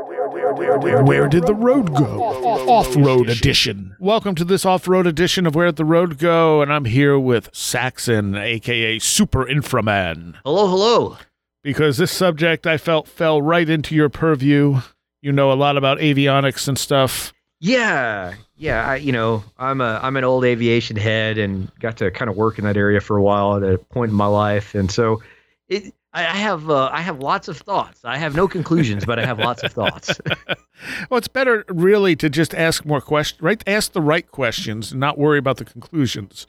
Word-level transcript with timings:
Where 0.00 1.26
did 1.28 1.46
the 1.46 1.54
road 1.54 1.92
go? 1.92 2.22
Off 2.22 2.94
road 2.94 3.28
edition. 3.28 3.96
Welcome 3.98 4.36
to 4.36 4.44
this 4.44 4.64
off 4.64 4.86
road 4.86 5.08
edition 5.08 5.44
of 5.44 5.56
Where 5.56 5.66
Did 5.66 5.76
the 5.76 5.84
Road 5.84 6.18
Go? 6.18 6.62
And 6.62 6.72
I'm 6.72 6.84
here 6.84 7.18
with 7.18 7.50
Saxon, 7.52 8.36
aka 8.36 9.00
Super 9.00 9.44
Inframan. 9.44 10.36
Hello, 10.44 10.68
hello. 10.68 11.16
Because 11.64 11.96
this 11.96 12.12
subject 12.12 12.64
I 12.64 12.78
felt 12.78 13.08
fell 13.08 13.42
right 13.42 13.68
into 13.68 13.96
your 13.96 14.08
purview. 14.08 14.82
You 15.20 15.32
know 15.32 15.50
a 15.50 15.54
lot 15.54 15.76
about 15.76 15.98
avionics 15.98 16.68
and 16.68 16.78
stuff. 16.78 17.32
Yeah, 17.58 18.34
yeah. 18.56 18.86
I, 18.86 18.96
you 18.96 19.10
know, 19.10 19.42
I'm 19.58 19.80
a 19.80 19.98
I'm 20.00 20.16
an 20.16 20.22
old 20.22 20.44
aviation 20.44 20.96
head 20.96 21.38
and 21.38 21.72
got 21.80 21.96
to 21.96 22.12
kind 22.12 22.30
of 22.30 22.36
work 22.36 22.60
in 22.60 22.64
that 22.66 22.76
area 22.76 23.00
for 23.00 23.16
a 23.16 23.22
while 23.22 23.56
at 23.56 23.64
a 23.64 23.78
point 23.78 24.10
in 24.10 24.16
my 24.16 24.26
life, 24.26 24.76
and 24.76 24.92
so 24.92 25.20
it. 25.68 25.92
I 26.12 26.22
have 26.22 26.70
uh, 26.70 26.88
I 26.92 27.02
have 27.02 27.20
lots 27.20 27.48
of 27.48 27.58
thoughts. 27.58 28.04
I 28.04 28.16
have 28.16 28.34
no 28.34 28.48
conclusions, 28.48 29.04
but 29.04 29.18
I 29.18 29.26
have 29.26 29.38
lots 29.38 29.62
of 29.62 29.72
thoughts. 29.72 30.18
Well, 31.10 31.18
it's 31.18 31.26
better 31.28 31.64
really 31.68 32.14
to 32.16 32.30
just 32.30 32.54
ask 32.54 32.84
more 32.84 33.00
questions, 33.00 33.42
right? 33.42 33.60
Ask 33.66 33.92
the 33.92 34.00
right 34.00 34.30
questions 34.30 34.92
and 34.92 35.00
not 35.00 35.18
worry 35.18 35.36
about 35.38 35.56
the 35.56 35.64
conclusions 35.64 36.46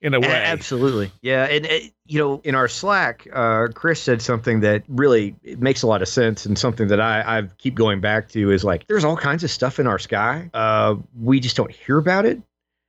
in 0.00 0.14
a 0.14 0.20
way. 0.20 0.28
Absolutely, 0.28 1.10
yeah. 1.22 1.44
And 1.46 1.66
uh, 1.66 1.70
you 2.06 2.20
know, 2.20 2.40
in 2.44 2.54
our 2.54 2.68
Slack, 2.68 3.26
uh, 3.32 3.66
Chris 3.74 4.00
said 4.00 4.22
something 4.22 4.60
that 4.60 4.84
really 4.86 5.34
it 5.42 5.60
makes 5.60 5.82
a 5.82 5.88
lot 5.88 6.02
of 6.02 6.08
sense, 6.08 6.46
and 6.46 6.56
something 6.56 6.86
that 6.86 7.00
I 7.00 7.38
I 7.38 7.42
keep 7.58 7.74
going 7.74 8.00
back 8.00 8.28
to 8.30 8.52
is 8.52 8.62
like, 8.62 8.86
there's 8.86 9.02
all 9.04 9.16
kinds 9.16 9.42
of 9.42 9.50
stuff 9.50 9.80
in 9.80 9.88
our 9.88 9.98
sky. 9.98 10.48
Uh, 10.54 10.94
we 11.20 11.40
just 11.40 11.56
don't 11.56 11.72
hear 11.72 11.98
about 11.98 12.24
it. 12.26 12.40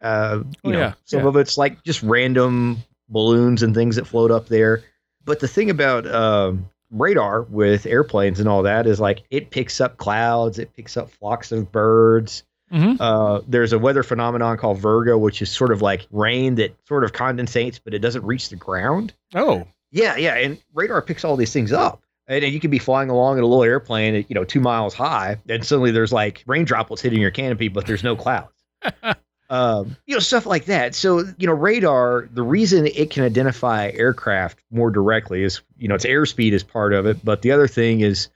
Uh, 0.02 0.42
you 0.44 0.54
Oh, 0.66 0.70
know, 0.70 0.80
yeah, 0.80 0.94
some 1.06 1.22
yeah. 1.22 1.28
of 1.30 1.36
it's 1.36 1.58
like 1.58 1.84
just 1.84 2.04
random 2.04 2.78
balloons 3.10 3.64
and 3.64 3.74
things 3.74 3.96
that 3.96 4.06
float 4.06 4.30
up 4.30 4.48
there. 4.50 4.84
But 5.30 5.40
the 5.42 5.48
thing 5.48 5.70
about 5.70 6.08
um, 6.08 6.68
radar 6.90 7.44
with 7.44 7.86
airplanes 7.86 8.40
and 8.40 8.50
all 8.50 8.64
that 8.64 8.88
is 8.88 9.00
like 9.00 9.22
it 9.30 9.52
picks 9.52 9.80
up 9.80 9.98
clouds, 9.98 10.58
it 10.58 10.74
picks 10.76 10.98
up 10.98 11.12
flocks 11.12 11.52
of 11.52 11.72
birds. 11.72 12.44
Mhm. 12.74 12.98
Uh, 13.00 13.42
there's 13.48 13.72
a 13.72 13.78
weather 13.78 14.02
phenomenon 14.02 14.58
called 14.58 14.80
virga, 14.80 15.20
which 15.20 15.44
is 15.44 15.52
sort 15.52 15.72
of 15.72 15.84
like 15.84 16.08
rain 16.10 16.56
that 16.56 16.76
sort 16.88 17.04
of 17.04 17.14
condensates, 17.14 17.80
but 17.84 17.94
it 17.94 18.00
doesn't 18.00 18.24
reach 18.26 18.50
the 18.50 18.56
ground. 18.56 19.14
Oh, 19.36 19.68
Yeah, 19.92 20.16
yeah, 20.16 20.34
and 20.34 20.58
radar 20.74 21.00
picks 21.04 21.24
all 21.24 21.36
these 21.36 21.54
things 21.54 21.72
up. 21.72 22.02
And 22.28 22.44
you 22.44 22.60
can 22.60 22.72
be 22.72 22.80
flying 22.80 23.12
along 23.12 23.38
in 23.38 23.44
a 23.44 23.48
little 23.48 23.64
airplane 23.64 24.16
at, 24.16 24.30
you 24.32 24.34
know, 24.34 24.46
two 24.46 24.60
miles 24.62 24.96
high, 24.96 25.38
and 25.48 25.64
suddenly 25.64 25.92
there's 25.92 26.12
like 26.12 26.44
rain 26.48 26.66
droplets 26.66 27.04
hitting 27.04 27.22
your 27.22 27.30
canopy, 27.32 27.68
but 27.68 27.86
there's 27.86 28.04
no 28.04 28.16
clouds. 28.16 28.54
um, 29.50 29.98
you 30.06 30.16
know, 30.16 30.20
stuff 30.20 30.46
like 30.46 30.66
that. 30.66 30.94
So, 30.94 31.24
you 31.38 31.48
know, 31.48 31.54
radar, 31.54 32.30
the 32.32 32.44
reason 32.44 32.86
it 32.88 33.10
can 33.10 33.24
identify 33.24 33.90
aircraft 33.92 34.60
more 34.72 34.92
directly 34.92 35.44
is, 35.44 35.62
you 35.78 35.88
know, 35.88 35.96
its 35.96 36.06
airspeed 36.06 36.52
is 36.52 36.64
part 36.64 36.94
of 36.94 37.06
it. 37.06 37.24
But 37.24 37.42
the 37.42 37.52
other 37.52 37.68
thing 37.68 38.02
is, 38.02 38.30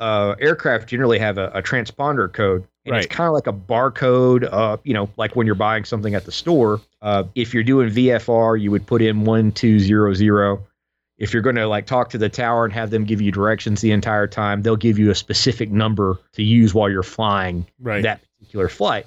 uh, 0.00 0.34
aircraft 0.40 0.88
generally 0.88 1.18
have 1.18 1.38
a, 1.38 1.48
a 1.48 1.62
transponder 1.62 2.32
code. 2.32 2.66
And 2.84 2.92
Right. 2.92 3.04
it's 3.04 3.14
kind 3.14 3.28
of 3.28 3.34
like 3.34 3.46
a 3.46 3.52
barcode, 3.52 4.48
uh, 4.50 4.78
you 4.84 4.94
know, 4.94 5.10
like 5.18 5.36
when 5.36 5.46
you're 5.46 5.54
buying 5.54 5.84
something 5.84 6.14
at 6.14 6.24
the 6.24 6.32
store. 6.32 6.80
Uh, 7.02 7.24
if 7.34 7.52
you're 7.52 7.62
doing 7.62 7.90
VFR, 7.90 8.60
you 8.60 8.70
would 8.70 8.86
put 8.86 9.02
in 9.02 9.24
1200. 9.24 10.60
If 11.18 11.34
you're 11.34 11.42
going 11.42 11.56
to 11.56 11.66
like 11.66 11.84
talk 11.84 12.08
to 12.10 12.18
the 12.18 12.30
tower 12.30 12.64
and 12.64 12.72
have 12.72 12.88
them 12.88 13.04
give 13.04 13.20
you 13.20 13.30
directions 13.30 13.82
the 13.82 13.92
entire 13.92 14.26
time, 14.26 14.62
they'll 14.62 14.76
give 14.76 14.98
you 14.98 15.10
a 15.10 15.14
specific 15.14 15.70
number 15.70 16.18
to 16.32 16.42
use 16.42 16.72
while 16.72 16.88
you're 16.88 17.02
flying 17.02 17.66
right. 17.78 18.02
that 18.02 18.22
particular 18.38 18.70
flight. 18.70 19.06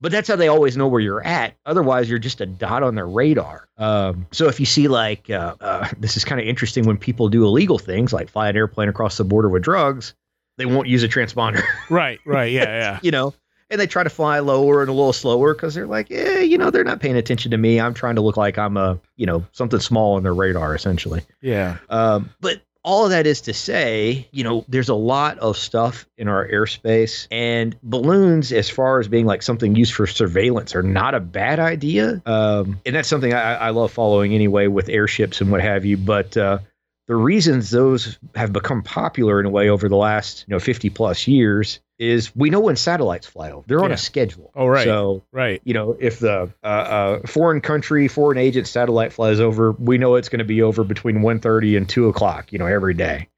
But 0.00 0.12
that's 0.12 0.28
how 0.28 0.36
they 0.36 0.48
always 0.48 0.76
know 0.76 0.88
where 0.88 1.00
you're 1.00 1.24
at. 1.24 1.54
Otherwise, 1.64 2.08
you're 2.08 2.18
just 2.18 2.42
a 2.42 2.46
dot 2.46 2.82
on 2.82 2.94
their 2.94 3.06
radar. 3.06 3.66
Um, 3.78 4.26
so 4.30 4.46
if 4.48 4.60
you 4.60 4.66
see 4.66 4.88
like 4.88 5.30
uh, 5.30 5.54
uh, 5.60 5.88
this 5.98 6.16
is 6.16 6.24
kind 6.24 6.40
of 6.40 6.46
interesting 6.46 6.84
when 6.84 6.98
people 6.98 7.28
do 7.28 7.44
illegal 7.44 7.78
things 7.78 8.12
like 8.12 8.28
fly 8.28 8.48
an 8.48 8.56
airplane 8.56 8.88
across 8.88 9.16
the 9.16 9.24
border 9.24 9.48
with 9.48 9.62
drugs, 9.62 10.14
they 10.58 10.66
won't 10.66 10.88
use 10.88 11.02
a 11.02 11.08
transponder, 11.08 11.62
right, 11.90 12.18
right. 12.26 12.52
Yeah, 12.52 12.64
yeah. 12.64 12.98
you 13.02 13.10
know, 13.10 13.34
and 13.70 13.80
they 13.80 13.86
try 13.86 14.02
to 14.02 14.10
fly 14.10 14.38
lower 14.38 14.80
and 14.80 14.88
a 14.88 14.92
little 14.92 15.12
slower 15.12 15.54
because 15.54 15.74
they're 15.74 15.86
like, 15.86 16.10
eh, 16.10 16.40
you 16.40 16.56
know, 16.56 16.70
they're 16.70 16.84
not 16.84 17.00
paying 17.00 17.16
attention 17.16 17.50
to 17.50 17.56
me. 17.56 17.80
I'm 17.80 17.94
trying 17.94 18.14
to 18.16 18.20
look 18.20 18.36
like 18.36 18.58
I'm 18.58 18.76
a, 18.76 19.00
you 19.16 19.26
know, 19.26 19.44
something 19.52 19.80
small 19.80 20.14
on 20.14 20.22
their 20.22 20.34
radar 20.34 20.74
essentially. 20.74 21.22
Yeah. 21.40 21.78
Um, 21.88 22.30
but 22.40 22.62
all 22.86 23.04
of 23.04 23.10
that 23.10 23.26
is 23.26 23.42
to 23.42 23.52
say, 23.52 24.28
you 24.30 24.44
know, 24.44 24.64
there's 24.68 24.88
a 24.88 24.94
lot 24.94 25.38
of 25.40 25.58
stuff 25.58 26.06
in 26.16 26.28
our 26.28 26.46
airspace, 26.46 27.26
and 27.32 27.76
balloons, 27.82 28.52
as 28.52 28.70
far 28.70 29.00
as 29.00 29.08
being 29.08 29.26
like 29.26 29.42
something 29.42 29.74
used 29.74 29.92
for 29.92 30.06
surveillance, 30.06 30.76
are 30.76 30.84
not 30.84 31.14
a 31.14 31.20
bad 31.20 31.58
idea. 31.58 32.22
Um, 32.24 32.80
and 32.86 32.94
that's 32.94 33.08
something 33.08 33.34
I, 33.34 33.54
I 33.56 33.70
love 33.70 33.90
following 33.90 34.32
anyway 34.34 34.68
with 34.68 34.88
airships 34.88 35.40
and 35.40 35.50
what 35.50 35.60
have 35.62 35.84
you. 35.84 35.96
But 35.96 36.36
uh, 36.36 36.60
the 37.06 37.14
reasons 37.16 37.70
those 37.70 38.18
have 38.34 38.52
become 38.52 38.82
popular 38.82 39.38
in 39.40 39.46
a 39.46 39.50
way 39.50 39.68
over 39.68 39.88
the 39.88 39.96
last, 39.96 40.44
you 40.48 40.54
know, 40.54 40.58
50 40.58 40.90
plus 40.90 41.26
years 41.28 41.80
is 41.98 42.34
we 42.36 42.50
know 42.50 42.60
when 42.60 42.76
satellites 42.76 43.26
fly 43.26 43.50
over. 43.50 43.64
They're 43.66 43.82
on 43.82 43.90
Yeah. 43.90 43.94
a 43.94 43.98
schedule. 43.98 44.50
Oh, 44.54 44.66
right. 44.66 44.84
So 44.84 45.22
Right. 45.32 45.60
you 45.64 45.72
know, 45.72 45.96
if 45.98 46.18
the 46.18 46.50
uh, 46.62 46.66
uh, 46.66 47.20
foreign 47.26 47.60
country, 47.60 48.08
foreign 48.08 48.38
agent 48.38 48.66
satellite 48.66 49.12
flies 49.12 49.40
over, 49.40 49.72
we 49.72 49.96
know 49.98 50.16
it's 50.16 50.28
going 50.28 50.40
to 50.40 50.44
be 50.44 50.62
over 50.62 50.84
between 50.84 51.18
1.30 51.20 51.76
and 51.76 51.88
2 51.88 52.08
o'clock, 52.08 52.52
you 52.52 52.58
know, 52.58 52.66
every 52.66 52.92
day. 52.94 53.28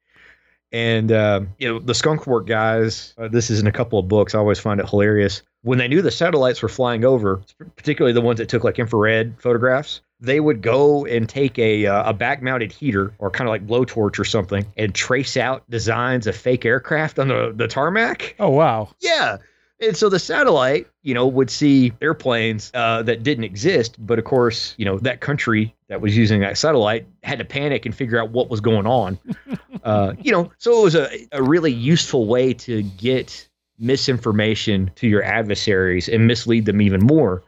And, 0.71 1.11
uh, 1.11 1.41
you 1.57 1.67
know, 1.67 1.79
the 1.79 1.95
skunk 1.95 2.27
work 2.27 2.45
guys, 2.45 3.13
uh, 3.17 3.27
this 3.27 3.49
is 3.49 3.59
in 3.59 3.67
a 3.67 3.71
couple 3.71 3.97
of 3.97 4.07
books. 4.07 4.35
I 4.35 4.39
always 4.39 4.59
find 4.59 4.79
it 4.79 4.87
hilarious. 4.89 5.41
When 5.63 5.77
they 5.79 5.87
knew 5.87 6.01
the 6.01 6.11
satellites 6.11 6.61
were 6.61 6.69
flying 6.69 7.03
over, 7.05 7.41
particularly 7.75 8.13
the 8.13 8.21
ones 8.21 8.37
that 8.37 8.49
took 8.49 8.63
like 8.63 8.77
infrared 8.77 9.35
photographs, 9.39 10.01
they 10.19 10.39
would 10.39 10.61
go 10.61 11.05
and 11.05 11.29
take 11.29 11.57
a, 11.57 11.85
uh, 11.85 12.09
a 12.09 12.13
back 12.13 12.41
mounted 12.41 12.71
heater 12.71 13.13
or 13.19 13.31
kind 13.31 13.47
of 13.47 13.51
like 13.51 13.65
blowtorch 13.65 14.19
or 14.19 14.25
something 14.25 14.65
and 14.77 14.93
trace 14.93 15.37
out 15.37 15.69
designs 15.69 16.27
of 16.27 16.35
fake 16.35 16.65
aircraft 16.65 17.19
on 17.19 17.29
the, 17.29 17.53
the 17.55 17.67
tarmac. 17.67 18.35
Oh, 18.39 18.49
wow. 18.49 18.89
Yeah. 18.99 19.37
And 19.81 19.95
so 19.95 20.09
the 20.09 20.19
satellite, 20.19 20.87
you 21.03 21.13
know, 21.13 21.25
would 21.25 21.49
see 21.49 21.93
airplanes 22.01 22.69
uh, 22.73 23.01
that 23.03 23.23
didn't 23.23 23.45
exist. 23.45 23.95
But 24.05 24.19
of 24.19 24.25
course, 24.25 24.75
you 24.77 24.83
know, 24.83 24.99
that 24.99 25.21
country 25.21 25.73
that 25.87 26.01
was 26.01 26.17
using 26.17 26.41
that 26.41 26.57
satellite 26.57 27.07
had 27.23 27.39
to 27.39 27.45
panic 27.45 27.85
and 27.85 27.95
figure 27.95 28.21
out 28.21 28.31
what 28.31 28.49
was 28.49 28.59
going 28.59 28.85
on. 28.85 29.17
uh, 29.85 30.13
you 30.19 30.33
know, 30.33 30.51
so 30.57 30.81
it 30.81 30.83
was 30.83 30.95
a, 30.95 31.27
a 31.31 31.41
really 31.41 31.71
useful 31.71 32.25
way 32.25 32.53
to 32.55 32.83
get 32.83 33.47
misinformation 33.79 34.91
to 34.95 35.07
your 35.07 35.23
adversaries 35.23 36.09
and 36.09 36.27
mislead 36.27 36.65
them 36.65 36.81
even 36.81 36.99
more. 36.99 37.43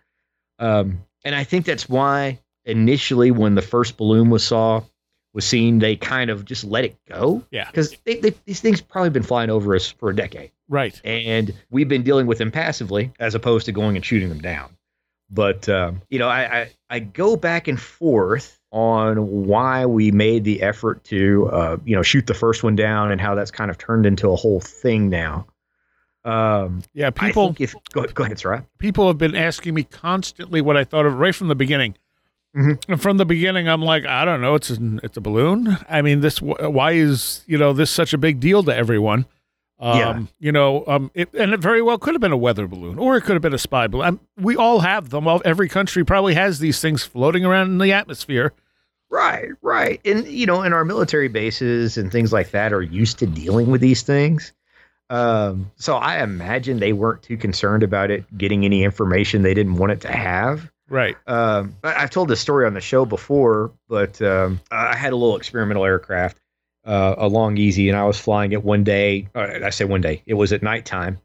Um, 0.57 1.01
and 1.25 1.35
I 1.35 1.43
think 1.43 1.65
that's 1.65 1.89
why 1.89 2.39
initially 2.65 3.31
when 3.31 3.55
the 3.55 3.61
first 3.61 3.97
balloon 3.97 4.29
was 4.29 4.43
saw 4.43 4.83
was 5.33 5.45
seen, 5.45 5.79
they 5.79 5.95
kind 5.95 6.29
of 6.29 6.43
just 6.45 6.63
let 6.65 6.83
it 6.83 6.97
go. 7.07 7.41
Yeah. 7.51 7.65
Because 7.67 7.95
they, 8.03 8.15
they, 8.15 8.33
these 8.45 8.59
things 8.59 8.81
probably 8.81 9.11
been 9.11 9.23
flying 9.23 9.49
over 9.49 9.73
us 9.75 9.89
for 9.89 10.09
a 10.09 10.15
decade 10.15 10.51
Right. 10.67 10.99
and 11.05 11.53
we've 11.69 11.87
been 11.87 12.03
dealing 12.03 12.27
with 12.27 12.37
them 12.37 12.51
passively 12.51 13.11
as 13.19 13.33
opposed 13.35 13.65
to 13.67 13.71
going 13.71 13.95
and 13.95 14.05
shooting 14.05 14.27
them 14.29 14.39
down. 14.41 14.75
But 15.29 15.69
um, 15.69 16.01
you 16.09 16.19
know, 16.19 16.27
I, 16.27 16.61
I 16.61 16.71
I 16.89 16.99
go 16.99 17.37
back 17.37 17.69
and 17.69 17.79
forth 17.79 18.59
on 18.73 19.45
why 19.47 19.85
we 19.85 20.11
made 20.11 20.43
the 20.43 20.61
effort 20.61 21.05
to 21.05 21.49
uh, 21.49 21.77
you 21.85 21.95
know 21.95 22.01
shoot 22.03 22.27
the 22.27 22.33
first 22.33 22.63
one 22.63 22.75
down 22.75 23.11
and 23.13 23.21
how 23.21 23.33
that's 23.35 23.51
kind 23.51 23.71
of 23.71 23.77
turned 23.77 24.05
into 24.05 24.29
a 24.29 24.35
whole 24.35 24.59
thing 24.59 25.09
now. 25.09 25.47
Um, 26.23 26.81
Yeah. 26.93 27.09
People 27.09 27.55
if 27.59 27.73
go, 27.93 28.05
go 28.07 28.23
ahead, 28.25 28.39
Sarah. 28.39 28.65
people 28.77 29.07
have 29.07 29.17
been 29.17 29.35
asking 29.35 29.73
me 29.73 29.83
constantly 29.85 30.59
what 30.61 30.75
I 30.77 30.83
thought 30.83 31.05
of 31.05 31.17
right 31.17 31.33
from 31.33 31.47
the 31.47 31.55
beginning. 31.55 31.95
Mhm. 32.55 32.83
And 32.89 33.01
from 33.01 33.17
the 33.17 33.25
beginning, 33.25 33.69
I'm 33.69 33.81
like, 33.81 34.05
I 34.05 34.25
don't 34.25 34.41
know. 34.41 34.55
It's 34.55 34.69
an, 34.69 34.99
it's 35.03 35.15
a 35.17 35.21
balloon. 35.21 35.77
I 35.89 36.01
mean, 36.01 36.19
this. 36.19 36.41
Why 36.41 36.91
is 36.91 37.43
you 37.47 37.57
know 37.57 37.71
this 37.73 37.89
such 37.91 38.13
a 38.13 38.17
big 38.17 38.39
deal 38.39 38.61
to 38.63 38.75
everyone? 38.75 39.25
Um, 39.79 39.97
Yeah. 39.97 40.21
You 40.39 40.51
know, 40.51 40.83
um, 40.85 41.11
it, 41.13 41.33
and 41.33 41.53
it 41.53 41.59
very 41.59 41.81
well 41.81 41.97
could 41.97 42.13
have 42.13 42.21
been 42.21 42.31
a 42.33 42.37
weather 42.37 42.67
balloon, 42.67 42.99
or 42.99 43.15
it 43.17 43.21
could 43.21 43.33
have 43.33 43.41
been 43.41 43.53
a 43.53 43.57
spy 43.57 43.87
balloon. 43.87 44.05
Um, 44.07 44.19
we 44.37 44.55
all 44.57 44.79
have 44.81 45.09
them. 45.09 45.27
Every 45.45 45.69
country 45.69 46.03
probably 46.03 46.33
has 46.33 46.59
these 46.59 46.81
things 46.81 47.03
floating 47.03 47.45
around 47.45 47.67
in 47.69 47.77
the 47.77 47.93
atmosphere. 47.93 48.53
Right, 49.09 49.49
right. 49.61 49.99
And 50.05 50.25
you 50.27 50.45
know, 50.45 50.61
and 50.61 50.73
our 50.73 50.85
military 50.85 51.27
bases 51.29 51.97
and 51.97 52.11
things 52.11 52.31
like 52.31 52.51
that 52.51 52.71
are 52.73 52.81
used 52.81 53.19
to 53.19 53.27
dealing 53.27 53.71
with 53.71 53.81
these 53.81 54.01
things. 54.03 54.53
Um, 55.09 55.69
so 55.75 55.97
I 55.97 56.23
imagine 56.23 56.79
they 56.79 56.93
weren't 56.93 57.21
too 57.21 57.35
concerned 57.35 57.83
about 57.83 58.11
it 58.11 58.23
getting 58.37 58.63
any 58.63 58.83
information 58.83 59.41
they 59.41 59.53
didn't 59.53 59.75
want 59.75 59.91
it 59.91 59.99
to 60.01 60.11
have. 60.11 60.70
Right. 60.91 61.15
Um, 61.25 61.77
I- 61.85 62.03
I've 62.03 62.09
told 62.09 62.27
this 62.27 62.41
story 62.41 62.65
on 62.65 62.73
the 62.73 62.81
show 62.81 63.05
before, 63.05 63.71
but 63.87 64.21
um, 64.21 64.59
I 64.69 64.93
had 64.97 65.13
a 65.13 65.15
little 65.15 65.37
experimental 65.37 65.85
aircraft, 65.85 66.37
uh, 66.85 67.15
a 67.17 67.29
Long-EZ, 67.29 67.77
and 67.77 67.95
I 67.95 68.03
was 68.03 68.19
flying 68.19 68.51
it 68.51 68.61
one 68.61 68.83
day. 68.83 69.29
I 69.33 69.69
say 69.69 69.85
one 69.85 70.01
day, 70.01 70.21
it 70.25 70.33
was 70.33 70.51
at 70.51 70.61
nighttime, 70.61 71.17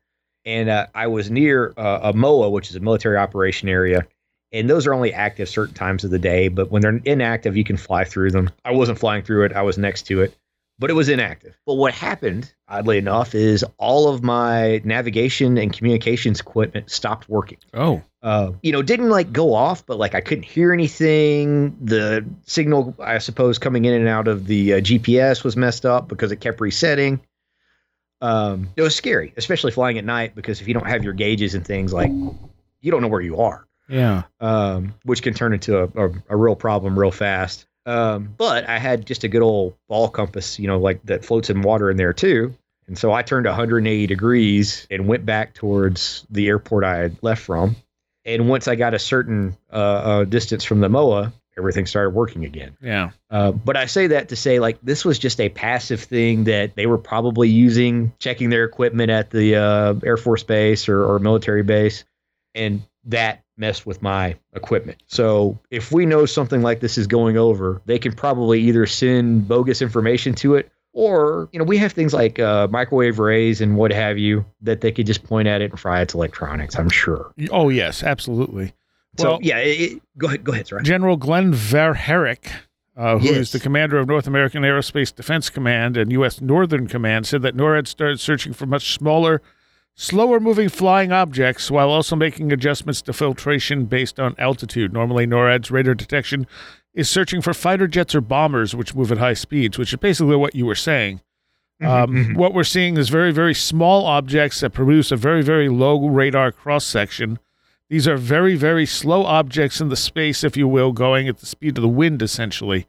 and 0.44 0.68
uh, 0.68 0.86
I 0.94 1.08
was 1.08 1.32
near 1.32 1.74
uh, 1.76 1.98
a 2.04 2.12
MOA, 2.12 2.48
which 2.48 2.70
is 2.70 2.76
a 2.76 2.80
military 2.80 3.16
operation 3.16 3.68
area. 3.68 4.06
And 4.52 4.70
those 4.70 4.86
are 4.86 4.94
only 4.94 5.12
active 5.12 5.48
certain 5.48 5.74
times 5.74 6.04
of 6.04 6.12
the 6.12 6.18
day, 6.20 6.46
but 6.46 6.70
when 6.70 6.80
they're 6.80 7.00
inactive, 7.04 7.56
you 7.56 7.64
can 7.64 7.76
fly 7.76 8.04
through 8.04 8.30
them. 8.30 8.50
I 8.64 8.70
wasn't 8.70 9.00
flying 9.00 9.24
through 9.24 9.46
it, 9.46 9.52
I 9.52 9.62
was 9.62 9.76
next 9.78 10.02
to 10.02 10.22
it, 10.22 10.32
but 10.78 10.90
it 10.90 10.94
was 10.94 11.08
inactive. 11.08 11.56
But 11.66 11.74
what 11.74 11.94
happened, 11.94 12.52
oddly 12.68 12.98
enough, 12.98 13.34
is 13.34 13.64
all 13.78 14.08
of 14.08 14.22
my 14.22 14.80
navigation 14.84 15.56
and 15.58 15.72
communications 15.72 16.40
equipment 16.40 16.90
stopped 16.90 17.28
working 17.28 17.58
Oh. 17.72 18.02
uh, 18.22 18.52
you 18.62 18.72
know, 18.72 18.82
didn't 18.82 19.08
like 19.08 19.32
go 19.32 19.54
off, 19.54 19.86
but 19.86 19.98
like 19.98 20.14
I 20.14 20.20
couldn't 20.20 20.44
hear 20.44 20.72
anything. 20.72 21.76
The 21.82 22.24
signal, 22.44 22.94
I 23.00 23.18
suppose, 23.18 23.58
coming 23.58 23.84
in 23.86 23.94
and 23.94 24.08
out 24.08 24.28
of 24.28 24.46
the 24.46 24.74
uh, 24.74 24.80
GPS 24.80 25.44
was 25.44 25.56
messed 25.56 25.86
up 25.86 26.08
because 26.08 26.30
it 26.32 26.36
kept 26.40 26.60
resetting. 26.60 27.20
Um, 28.22 28.70
it 28.76 28.82
was 28.82 28.96
scary, 28.96 29.34
especially 29.36 29.72
flying 29.72 29.98
at 29.98 30.04
night 30.04 30.34
because 30.34 30.60
if 30.60 30.68
you 30.68 30.74
don't 30.74 30.86
have 30.86 31.04
your 31.04 31.12
gauges 31.12 31.54
and 31.54 31.64
things 31.66 31.92
like, 31.92 32.10
you 32.10 32.90
don't 32.90 33.02
know 33.02 33.08
where 33.08 33.20
you 33.20 33.38
are, 33.40 33.66
Yeah. 33.88 34.22
um, 34.40 34.94
which 35.04 35.22
can 35.22 35.34
turn 35.34 35.52
into 35.52 35.78
a, 35.82 35.84
a, 36.06 36.12
a 36.30 36.36
real 36.36 36.56
problem 36.56 36.98
real 36.98 37.10
fast. 37.10 37.66
Um, 37.86 38.34
but 38.36 38.68
I 38.68 38.78
had 38.78 39.06
just 39.06 39.24
a 39.24 39.28
good 39.28 39.42
old 39.42 39.74
ball 39.88 40.08
compass, 40.08 40.58
you 40.58 40.66
know, 40.66 40.78
like 40.78 41.02
that 41.04 41.24
floats 41.24 41.48
in 41.48 41.62
water 41.62 41.90
in 41.90 41.96
there 41.96 42.12
too. 42.12 42.54
And 42.88 42.98
so 42.98 43.12
I 43.12 43.22
turned 43.22 43.46
180 43.46 44.06
degrees 44.06 44.86
and 44.90 45.08
went 45.08 45.24
back 45.24 45.54
towards 45.54 46.26
the 46.30 46.48
airport 46.48 46.84
I 46.84 46.96
had 46.96 47.22
left 47.22 47.42
from. 47.42 47.76
And 48.24 48.48
once 48.48 48.68
I 48.68 48.74
got 48.74 48.94
a 48.94 48.98
certain 48.98 49.56
uh, 49.72 49.76
uh, 49.76 50.24
distance 50.24 50.64
from 50.64 50.80
the 50.80 50.88
MOA, 50.88 51.32
everything 51.56 51.86
started 51.86 52.10
working 52.10 52.44
again. 52.44 52.76
Yeah. 52.80 53.10
Uh, 53.30 53.52
but 53.52 53.76
I 53.76 53.86
say 53.86 54.08
that 54.08 54.28
to 54.28 54.36
say, 54.36 54.58
like, 54.58 54.78
this 54.82 55.04
was 55.04 55.18
just 55.18 55.40
a 55.40 55.48
passive 55.48 56.02
thing 56.02 56.44
that 56.44 56.74
they 56.74 56.86
were 56.86 56.98
probably 56.98 57.48
using, 57.48 58.12
checking 58.18 58.50
their 58.50 58.64
equipment 58.64 59.10
at 59.10 59.30
the 59.30 59.56
uh, 59.56 59.94
Air 60.04 60.16
Force 60.16 60.42
base 60.42 60.88
or, 60.88 61.04
or 61.04 61.18
military 61.18 61.62
base. 61.62 62.04
And 62.54 62.82
that 63.04 63.42
messed 63.56 63.86
with 63.86 64.02
my 64.02 64.36
equipment. 64.54 65.02
So 65.06 65.58
if 65.70 65.92
we 65.92 66.06
know 66.06 66.26
something 66.26 66.62
like 66.62 66.80
this 66.80 66.98
is 66.98 67.06
going 67.06 67.36
over, 67.38 67.80
they 67.86 67.98
can 67.98 68.12
probably 68.12 68.60
either 68.60 68.86
send 68.86 69.48
bogus 69.48 69.80
information 69.82 70.34
to 70.36 70.54
it 70.56 70.70
or, 70.92 71.48
you 71.52 71.58
know, 71.58 71.64
we 71.64 71.76
have 71.78 71.92
things 71.92 72.14
like 72.14 72.38
uh, 72.38 72.68
microwave 72.70 73.18
rays 73.18 73.60
and 73.60 73.76
what 73.76 73.92
have 73.92 74.18
you 74.18 74.44
that 74.62 74.80
they 74.80 74.90
could 74.92 75.06
just 75.06 75.24
point 75.24 75.46
at 75.48 75.60
it 75.60 75.70
and 75.70 75.80
fry 75.80 76.00
its 76.00 76.14
electronics, 76.14 76.76
I'm 76.78 76.88
sure. 76.88 77.32
Oh 77.50 77.68
yes, 77.68 78.02
absolutely. 78.02 78.72
So, 79.18 79.30
Well- 79.32 79.38
yeah, 79.42 79.58
it, 79.58 79.80
it- 79.92 80.02
go 80.18 80.26
ahead. 80.28 80.44
Go 80.44 80.52
ahead, 80.52 80.66
sorry. 80.68 80.82
General 80.84 81.16
Glen 81.16 81.52
VanHerck, 81.52 82.46
uh, 82.96 83.18
who 83.18 83.26
is 83.28 83.36
Yes. 83.36 83.52
the 83.52 83.60
commander 83.60 83.98
of 83.98 84.06
North 84.08 84.26
American 84.26 84.62
Aerospace 84.62 85.14
Defense 85.14 85.50
Command 85.50 85.96
and 85.98 86.10
U.S. 86.12 86.40
Northern 86.40 86.86
Command, 86.86 87.26
said 87.26 87.42
that 87.42 87.54
NORAD 87.56 87.86
started 87.86 88.18
searching 88.20 88.52
for 88.54 88.64
much 88.66 88.92
smaller, 88.94 89.42
slower 89.96 90.38
moving 90.38 90.68
flying 90.68 91.10
objects 91.10 91.70
while 91.70 91.88
also 91.90 92.14
making 92.14 92.52
adjustments 92.52 93.02
to 93.02 93.12
filtration 93.12 93.86
based 93.86 94.20
on 94.20 94.34
altitude. 94.38 94.92
Normally, 94.92 95.26
NORAD's 95.26 95.70
radar 95.70 95.94
detection 95.94 96.46
is 96.94 97.10
searching 97.10 97.40
for 97.42 97.52
fighter 97.54 97.88
jets 97.88 98.14
or 98.14 98.20
bombers 98.20 98.74
which 98.74 98.94
move 98.94 99.10
at 99.10 99.18
high 99.18 99.34
speeds, 99.34 99.78
which 99.78 99.92
is 99.92 99.98
basically 99.98 100.36
what 100.36 100.54
you 100.54 100.66
were 100.66 100.74
saying. 100.74 101.20
Um, 101.82 101.88
Mhm, 102.14 102.36
What 102.36 102.54
we're 102.54 102.64
seeing 102.64 102.96
is 102.96 103.08
very, 103.10 103.32
very 103.32 103.52
small 103.54 104.06
objects 104.06 104.60
that 104.60 104.70
produce 104.72 105.10
a 105.12 105.16
very, 105.16 105.42
very 105.42 105.68
low 105.68 106.06
radar 106.08 106.52
cross 106.52 106.84
section. 106.86 107.38
These 107.90 108.08
are 108.08 108.16
very, 108.16 108.56
very 108.56 108.86
slow 108.86 109.24
objects 109.24 109.80
in 109.80 109.88
the 109.90 109.96
space, 109.96 110.42
if 110.42 110.56
you 110.56 110.66
will, 110.68 110.92
going 110.92 111.28
at 111.28 111.38
the 111.38 111.46
speed 111.46 111.76
of 111.78 111.82
the 111.82 111.88
wind, 111.88 112.22
essentially. 112.22 112.86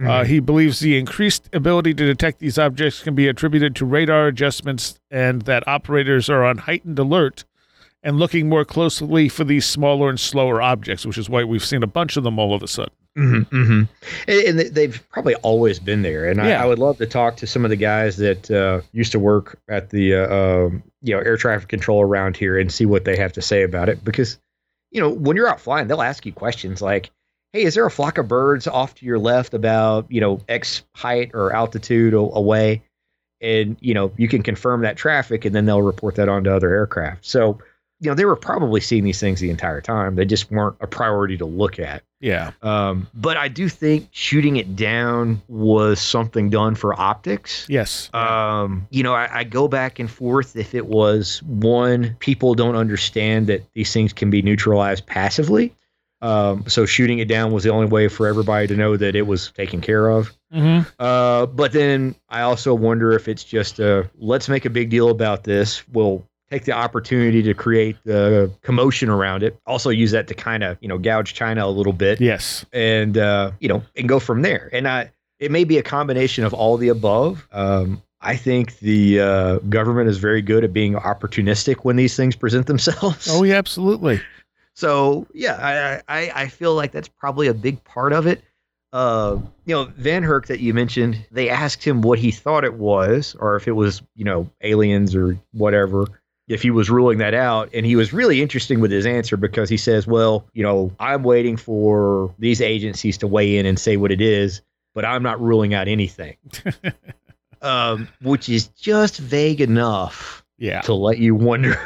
Mhm. 0.00 0.08
Uh, 0.08 0.24
he 0.24 0.40
believes 0.40 0.80
the 0.80 0.98
increased 0.98 1.48
ability 1.52 1.94
to 1.94 2.04
detect 2.06 2.38
these 2.38 2.58
objects 2.58 3.02
can 3.02 3.14
be 3.14 3.28
attributed 3.28 3.74
to 3.76 3.84
radar 3.86 4.26
adjustments 4.26 4.98
and 5.10 5.42
that 5.42 5.66
operators 5.66 6.28
are 6.28 6.44
on 6.44 6.58
heightened 6.58 6.98
alert 6.98 7.44
and 8.02 8.18
looking 8.18 8.48
more 8.48 8.64
closely 8.64 9.28
for 9.28 9.42
these 9.44 9.64
smaller 9.66 10.08
and 10.08 10.20
slower 10.20 10.60
objects, 10.62 11.04
which 11.06 11.18
is 11.18 11.28
why 11.28 11.42
we've 11.44 11.64
seen 11.64 11.82
a 11.82 11.86
bunch 11.88 12.16
of 12.16 12.24
them 12.24 12.38
all 12.38 12.54
of 12.54 12.62
a 12.62 12.68
sudden. 12.68 12.92
hmm 13.16 13.40
hmm 13.50 13.82
And, 14.28 14.40
and 14.46 14.58
they- 14.58 14.68
they've 14.68 15.02
probably 15.10 15.34
always 15.36 15.78
been 15.78 16.02
there. 16.02 16.28
And 16.28 16.38
Yeah. 16.38 16.60
I, 16.60 16.64
I 16.64 16.66
would 16.66 16.78
love 16.78 16.98
to 16.98 17.06
talk 17.06 17.36
to 17.38 17.46
some 17.46 17.64
of 17.64 17.70
the 17.70 17.76
guys 17.76 18.16
that 18.18 18.50
uh, 18.50 18.82
used 18.92 19.12
to 19.12 19.18
work 19.18 19.58
at 19.68 19.88
the 19.90 20.14
uh, 20.14 20.34
um, 20.36 20.82
you 21.02 21.14
know 21.14 21.20
air 21.22 21.36
traffic 21.38 21.68
control 21.68 22.02
around 22.02 22.36
here 22.36 22.58
and 22.58 22.70
see 22.70 22.84
what 22.84 23.04
they 23.06 23.16
have 23.16 23.32
to 23.32 23.42
say 23.42 23.62
about 23.62 23.88
it. 23.88 24.04
Because 24.04 24.38
you 24.90 25.00
know 25.00 25.08
when 25.10 25.36
you're 25.36 25.48
out 25.48 25.60
flying, 25.60 25.88
they'll 25.88 26.02
ask 26.02 26.26
you 26.26 26.32
questions 26.32 26.82
like, 26.82 27.10
"Hey, 27.56 27.64
is 27.64 27.74
there 27.74 27.86
a 27.86 27.90
flock 27.90 28.18
of 28.18 28.28
birds 28.28 28.66
off 28.66 28.94
to 28.96 29.06
your 29.06 29.18
left 29.18 29.54
about 29.54 30.06
you 30.10 30.20
know 30.20 30.40
X 30.48 30.82
height 30.94 31.30
or 31.32 31.54
altitude 31.54 32.12
away?" 32.14 32.82
And 33.40 33.76
you 33.80 33.94
know 33.94 34.12
you 34.16 34.28
can 34.28 34.42
confirm 34.42 34.82
that 34.82 34.96
traffic, 34.96 35.44
and 35.44 35.54
then 35.54 35.64
they'll 35.64 35.82
report 35.82 36.16
that 36.16 36.28
onto 36.28 36.50
other 36.50 36.72
aircraft. 36.74 37.24
So. 37.24 37.58
You 37.98 38.10
know, 38.10 38.14
they 38.14 38.26
were 38.26 38.36
probably 38.36 38.82
seeing 38.82 39.04
these 39.04 39.18
things 39.18 39.40
the 39.40 39.48
entire 39.48 39.80
time. 39.80 40.16
They 40.16 40.26
just 40.26 40.50
weren't 40.50 40.76
a 40.82 40.86
priority 40.86 41.38
to 41.38 41.46
look 41.46 41.78
at. 41.78 42.02
Yeah. 42.20 42.50
Um, 42.60 43.08
but 43.14 43.38
I 43.38 43.48
do 43.48 43.70
think 43.70 44.08
shooting 44.10 44.56
it 44.56 44.76
down 44.76 45.40
was 45.48 45.98
something 45.98 46.50
done 46.50 46.74
for 46.74 46.92
optics. 47.00 47.64
Yes. 47.70 48.10
Um, 48.12 48.86
you 48.90 49.02
know, 49.02 49.14
I, 49.14 49.38
I 49.38 49.44
go 49.44 49.66
back 49.66 49.98
and 49.98 50.10
forth 50.10 50.56
if 50.56 50.74
it 50.74 50.86
was 50.88 51.42
one, 51.44 52.16
people 52.18 52.54
don't 52.54 52.76
understand 52.76 53.46
that 53.46 53.62
these 53.72 53.90
things 53.94 54.12
can 54.12 54.28
be 54.28 54.42
neutralized 54.42 55.06
passively. 55.06 55.74
Um, 56.22 56.64
so 56.66 56.86
shooting 56.86 57.18
it 57.18 57.28
down 57.28 57.52
was 57.52 57.64
the 57.64 57.70
only 57.70 57.86
way 57.86 58.08
for 58.08 58.26
everybody 58.26 58.66
to 58.68 58.74
know 58.76 58.96
that 58.96 59.14
it 59.14 59.26
was 59.26 59.50
taken 59.52 59.80
care 59.80 60.08
of. 60.08 60.32
hmm 60.52 60.80
Uh, 60.98 61.46
but 61.46 61.72
then 61.72 62.14
I 62.28 62.40
also 62.42 62.74
wonder 62.74 63.12
if 63.12 63.28
it's 63.28 63.44
just 63.44 63.78
a 63.78 64.08
let's 64.18 64.48
make 64.48 64.64
a 64.64 64.70
big 64.70 64.88
deal 64.90 65.10
about 65.10 65.44
this. 65.44 65.86
We'll 65.88 66.26
take 66.50 66.64
the 66.64 66.72
opportunity 66.72 67.42
to 67.42 67.54
create 67.54 67.96
the 68.04 68.50
commotion 68.62 69.08
around 69.10 69.42
it. 69.42 69.58
Also 69.66 69.90
use 69.90 70.12
that 70.12 70.28
to 70.28 70.34
kind 70.34 70.62
of 70.64 70.78
you 70.80 70.88
know 70.88 70.96
gouge 70.98 71.34
China 71.34 71.66
a 71.66 71.68
little 71.70 71.92
bit 71.92 72.20
Yes. 72.20 72.64
and 72.72 73.18
uh, 73.18 73.50
you 73.60 73.68
know 73.68 73.82
and 73.96 74.08
go 74.08 74.18
from 74.18 74.42
there. 74.42 74.70
And 74.72 74.88
I 74.88 75.10
it 75.38 75.50
may 75.50 75.64
be 75.64 75.76
a 75.76 75.82
combination 75.82 76.44
of 76.44 76.54
all 76.54 76.78
the 76.78 76.88
above. 76.88 77.46
Um, 77.52 78.02
I 78.22 78.36
think 78.36 78.78
the 78.78 79.20
uh, 79.20 79.58
government 79.68 80.08
is 80.08 80.16
very 80.16 80.40
good 80.40 80.64
at 80.64 80.72
being 80.72 80.94
opportunistic 80.94 81.78
when 81.82 81.96
these 81.96 82.16
things 82.16 82.34
present 82.34 82.66
themselves. 82.66 83.28
Oh, 83.30 83.42
yeah, 83.44 83.56
absolutely. 83.56 84.20
So 84.76 85.26
yeah, 85.32 86.02
I, 86.08 86.16
I 86.20 86.42
I 86.42 86.48
feel 86.48 86.74
like 86.74 86.92
that's 86.92 87.08
probably 87.08 87.48
a 87.48 87.54
big 87.54 87.82
part 87.84 88.12
of 88.12 88.26
it. 88.26 88.44
Uh, 88.92 89.38
you 89.64 89.74
know, 89.74 89.86
VanHerck 89.86 90.46
that 90.46 90.60
you 90.60 90.72
mentioned, 90.72 91.26
they 91.30 91.48
asked 91.50 91.82
him 91.82 92.02
what 92.02 92.18
he 92.18 92.30
thought 92.30 92.62
it 92.64 92.74
was, 92.74 93.34
or 93.40 93.56
if 93.56 93.66
it 93.66 93.72
was 93.72 94.02
you 94.14 94.24
know 94.24 94.48
aliens 94.60 95.14
or 95.16 95.38
whatever. 95.52 96.04
If 96.48 96.62
he 96.62 96.70
was 96.70 96.88
ruling 96.88 97.18
that 97.18 97.34
out, 97.34 97.70
and 97.74 97.84
he 97.84 97.96
was 97.96 98.12
really 98.12 98.40
interesting 98.40 98.78
with 98.78 98.92
his 98.92 99.04
answer 99.04 99.36
because 99.36 99.68
he 99.68 99.76
says, 99.76 100.06
"Well, 100.06 100.46
you 100.52 100.62
know, 100.62 100.92
I'm 101.00 101.24
waiting 101.24 101.56
for 101.56 102.32
these 102.38 102.60
agencies 102.60 103.18
to 103.18 103.26
weigh 103.26 103.56
in 103.58 103.66
and 103.66 103.78
say 103.78 103.96
what 103.96 104.12
it 104.12 104.20
is, 104.20 104.60
but 104.94 105.04
I'm 105.04 105.22
not 105.24 105.40
ruling 105.40 105.74
out 105.74 105.88
anything." 105.88 106.36
um, 107.62 108.08
which 108.22 108.48
is 108.48 108.68
just 108.68 109.18
vague 109.18 109.60
enough 109.60 110.44
Yeah. 110.58 110.82
to 110.82 110.94
let 110.94 111.18
you 111.18 111.34
wonder. 111.34 111.80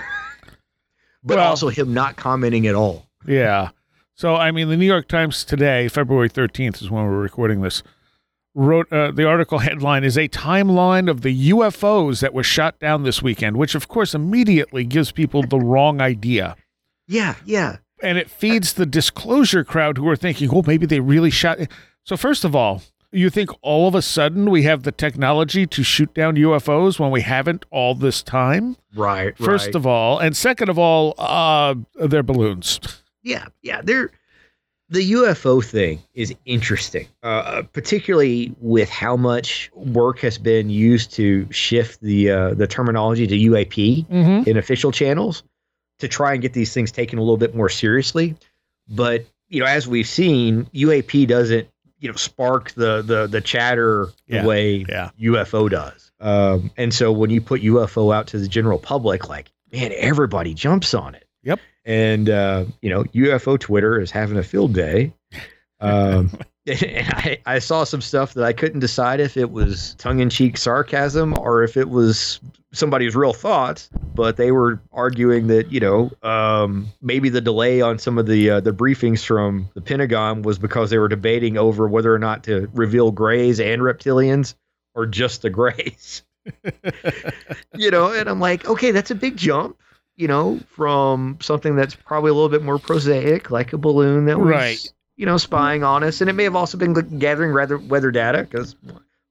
But 1.23 1.37
Well- 1.37 1.49
also 1.49 1.69
him 1.69 1.93
not 1.95 2.17
commenting 2.17 2.67
at 2.67 2.75
all. 2.75 3.07
Yeah. 3.27 3.71
So, 4.15 4.37
I 4.37 4.51
mean, 4.51 4.69
the 4.69 4.77
New 4.77 4.87
York 4.87 5.09
Times 5.09 5.45
today, 5.45 5.89
February 5.89 6.29
13th 6.29 6.83
is 6.83 6.91
when 6.91 7.05
we're 7.05 7.21
recording 7.21 7.63
this, 7.63 7.83
wrote 8.55 8.93
uh, 8.93 9.11
the 9.13 9.27
article 9.27 9.59
headline 9.61 10.05
is 10.05 10.19
a 10.19 10.29
timeline 10.29 11.09
of 11.11 11.23
the 11.23 11.51
UFOs 11.51 12.21
that 12.21 12.35
were 12.35 12.43
shot 12.43 12.79
down 12.81 13.03
this 13.03 13.23
weekend, 13.23 13.57
which, 13.57 13.75
of 13.75 13.89
course, 13.89 14.15
immediately 14.15 14.85
gives 14.85 15.11
people 15.13 15.43
the 15.43 15.59
wrong 15.59 16.01
idea. 16.01 16.57
Yeah, 17.07 17.37
yeah. 17.45 17.79
And 18.03 18.19
it 18.19 18.31
feeds 18.31 18.75
the 18.75 18.87
disclosure 18.87 19.65
crowd 19.65 19.99
who 19.99 20.09
are 20.09 20.17
thinking, 20.17 20.51
oh, 20.53 20.63
maybe 20.67 20.87
they 20.87 21.01
really 21.01 21.31
shot. 21.31 21.59
So, 22.05 22.17
first 22.17 22.45
of 22.45 22.55
all, 22.57 22.83
you 23.13 23.31
think 23.31 23.51
all 23.63 23.89
of 23.89 23.95
a 23.95 24.03
sudden 24.03 24.51
we 24.51 24.63
have 24.65 24.83
the 24.85 24.93
technology 24.93 25.67
to 25.67 25.83
shoot 25.83 26.13
down 26.15 26.37
UFOs 26.37 26.99
when 26.99 27.11
we 27.11 27.21
haven't 27.23 27.65
all 27.71 27.95
this 27.95 28.23
time? 28.23 28.77
Right. 28.95 29.37
First 29.37 29.75
of 29.75 29.87
all. 29.87 30.19
And 30.19 30.37
second 30.37 30.69
of 30.69 30.79
all, 30.79 31.15
uh, 31.19 31.75
they're 31.95 32.23
balloons. 32.23 32.79
yeah, 33.23 33.47
yeah. 33.63 33.81
They're 33.83 34.11
the 34.93 35.13
UFO 35.13 35.65
thing 35.65 36.01
is 36.15 36.35
interesting, 36.47 37.07
uh, 37.23 37.63
particularly 37.73 38.53
with 38.61 38.89
how 38.91 39.17
much 39.17 39.71
work 39.75 40.19
has 40.19 40.37
been 40.37 40.69
used 40.69 41.13
to 41.13 41.47
shift 41.53 42.01
the 42.01 42.31
uh, 42.31 42.55
the 42.55 42.67
terminology 42.67 43.27
to 43.29 43.37
UAP 43.37 44.07
Mm-hmm. 44.09 44.49
in 44.51 44.57
official 44.57 44.91
channels 44.91 45.45
to 46.01 46.09
try 46.09 46.33
and 46.33 46.43
get 46.43 46.55
these 46.55 46.73
things 46.75 46.91
taken 46.91 47.19
a 47.19 47.23
little 47.23 47.37
bit 47.37 47.55
more 47.55 47.69
seriously. 47.69 48.35
But 48.89 49.27
you 49.49 49.61
know, 49.61 49.67
as 49.67 49.87
we've 49.87 50.09
seen, 50.09 50.65
UAP 50.75 51.27
doesn't 51.29 51.69
you 52.01 52.09
know 52.09 52.17
spark 52.17 52.73
the 52.73 53.03
the 53.03 53.27
the 53.27 53.41
chatter 53.41 54.09
Yeah, 54.27 54.43
the 54.43 54.49
way 54.49 54.85
yeah. 54.89 55.11
UFO 55.21 55.71
does. 55.71 56.11
Um, 56.21 56.71
and 56.77 56.93
so 56.93 57.13
when 57.13 57.31
you 57.31 57.41
put 57.41 57.63
UFO 57.63 58.15
out 58.15 58.27
to 58.29 58.39
the 58.39 58.49
general 58.49 58.79
public, 58.79 59.29
like 59.29 59.51
man, 59.73 59.93
everybody 59.97 60.55
jumps 60.55 60.95
on 60.95 61.15
it. 61.15 61.27
Yep. 61.43 61.61
And 61.85 62.29
uh, 62.29 62.65
you 62.83 62.91
know, 62.91 63.05
UFO 63.05 63.59
Twitter 63.59 64.01
is 64.01 64.11
having 64.11 64.37
a 64.37 64.43
field 64.43 64.75
day. 64.75 65.13
Um, 65.81 66.31
and 66.31 66.47
I, 66.69 67.39
I 67.47 67.59
saw 67.59 67.85
some 67.85 68.01
stuff 68.01 68.35
that 68.35 68.45
I 68.45 68.53
couldn't 68.53 68.81
decide 68.81 69.21
if 69.21 69.37
it 69.37 69.51
was 69.51 69.95
tongue-in-cheek 69.95 70.57
sarcasm 70.57 71.39
or 71.39 71.63
if 71.63 71.77
it 71.77 71.89
was 71.89 72.41
somebody's 72.73 73.15
real 73.17 73.33
thoughts. 73.33 73.89
But 74.15 74.37
they 74.37 74.51
were 74.53 74.81
arguing 74.93 75.47
that 75.49 75.73
you 75.73 75.81
know 75.81 76.11
um, 76.23 76.89
maybe 77.01 77.29
the 77.29 77.41
delay 77.41 77.81
on 77.81 77.99
some 77.99 78.19
of 78.19 78.27
the 78.27 78.51
uh, 78.51 78.61
the 78.61 78.73
briefings 78.73 79.25
from 79.25 79.69
the 79.75 79.81
Pentagon 79.81 80.43
was 80.43 80.59
because 80.59 80.91
they 80.91 80.99
were 80.99 81.09
debating 81.09 81.57
over 81.57 81.89
whether 81.89 82.15
or 82.15 82.19
not 82.19 82.45
to 82.45 82.69
reveal 82.75 83.11
grays 83.13 83.61
and 83.61 83.81
reptilians 83.83 84.55
or 84.95 85.07
just 85.07 85.43
the 85.43 85.51
grays. 85.51 86.23
you 87.77 87.91
know, 87.91 88.13
and 88.13 88.29
I'm 88.29 88.41
like, 88.41 88.67
okay, 88.69 88.91
that's 88.91 89.11
a 89.11 89.15
big 89.15 89.37
jump. 89.37 89.79
You 90.17 90.29
know, 90.29 90.61
from 90.71 91.39
something 91.41 91.77
that's 91.77 91.95
probably 91.95 92.31
a 92.31 92.35
little 92.35 92.51
bit 92.51 92.63
more 92.63 92.79
prosaic, 92.79 93.51
like 93.51 93.73
a 93.73 93.79
balloon 93.79 94.27
that 94.27 94.39
was, 94.39 94.49
Right. 94.49 94.93
you 95.17 95.25
know, 95.25 95.39
spying 95.39 95.83
on 95.83 96.03
us, 96.03 96.21
and 96.21 96.29
it 96.29 96.35
may 96.35 96.45
have 96.45 96.57
also 96.57 96.77
been 96.77 96.93
gathering 97.19 97.55
weather 97.55 97.79
weather 97.79 98.11
data 98.11 98.43
because 98.43 98.77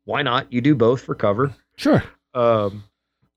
why 0.05 0.24
not? 0.24 0.51
You 0.51 0.62
do 0.62 0.74
both 0.74 1.01
for 1.01 1.13
cover. 1.13 1.53
Sure. 1.75 2.03
Um, 2.34 2.84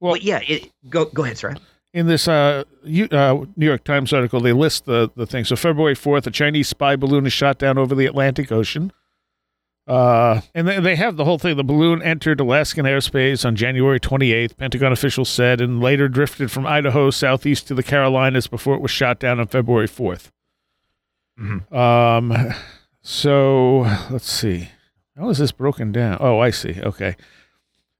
Well- 0.02 0.16
yeah. 0.18 0.40
It, 0.47 0.71
go 0.90 1.06
go 1.06 1.25
ahead, 1.25 1.38
sir. 1.38 1.54
In 1.94 2.06
this 2.06 2.26
uh, 2.26 2.64
U- 2.85 3.09
uh, 3.12 3.44
New 3.56 3.66
York 3.66 3.85
Times 3.85 4.12
article, 4.14 4.40
they 4.40 4.52
list 4.54 4.87
the, 4.87 5.11
the 5.14 5.26
thing. 5.26 5.44
So, 5.44 5.56
February 5.56 5.94
4th, 5.94 6.26
a 6.26 6.30
Chinese 6.30 6.68
spy 6.68 6.97
balloon 6.97 7.26
is 7.26 7.35
shot 7.35 7.59
down 7.59 7.76
over 7.76 7.94
the 7.94 8.06
Atlantic 8.06 8.50
Ocean. 8.50 8.92
Uh, 9.87 10.40
and 10.54 10.66
they, 10.66 10.80
they 10.80 10.97
have 10.97 11.16
the 11.16 11.25
whole 11.26 11.38
thing. 11.38 11.56
The 11.59 11.64
balloon 11.64 12.00
entered 12.02 12.40
Alaskan 12.40 12.87
airspace 12.87 13.44
on 13.44 13.56
January 13.56 14.00
28th, 14.00 14.56
Pentagon 14.56 14.90
officials 14.90 15.28
said, 15.28 15.61
and 15.61 15.82
later 15.82 16.09
drifted 16.09 16.50
from 16.50 16.66
Idaho 16.66 17.11
southeast 17.11 17.66
to 17.68 17.75
the 17.75 17.82
Carolinas 17.82 18.47
before 18.47 18.75
it 18.75 18.80
was 18.80 18.90
shot 18.90 19.18
down 19.18 19.38
on 19.38 19.49
February 19.49 19.88
4th. 19.88 20.30
Mhm. 21.38 21.71
Um, 21.76 22.54
so, 23.02 23.80
let's 24.11 24.30
see. 24.30 24.68
How 25.18 25.28
is 25.28 25.37
this 25.38 25.52
broken 25.52 25.92
down? 25.92 26.16
Oh, 26.21 26.38
I 26.38 26.50
see. 26.50 26.80
Okay. 26.80 27.16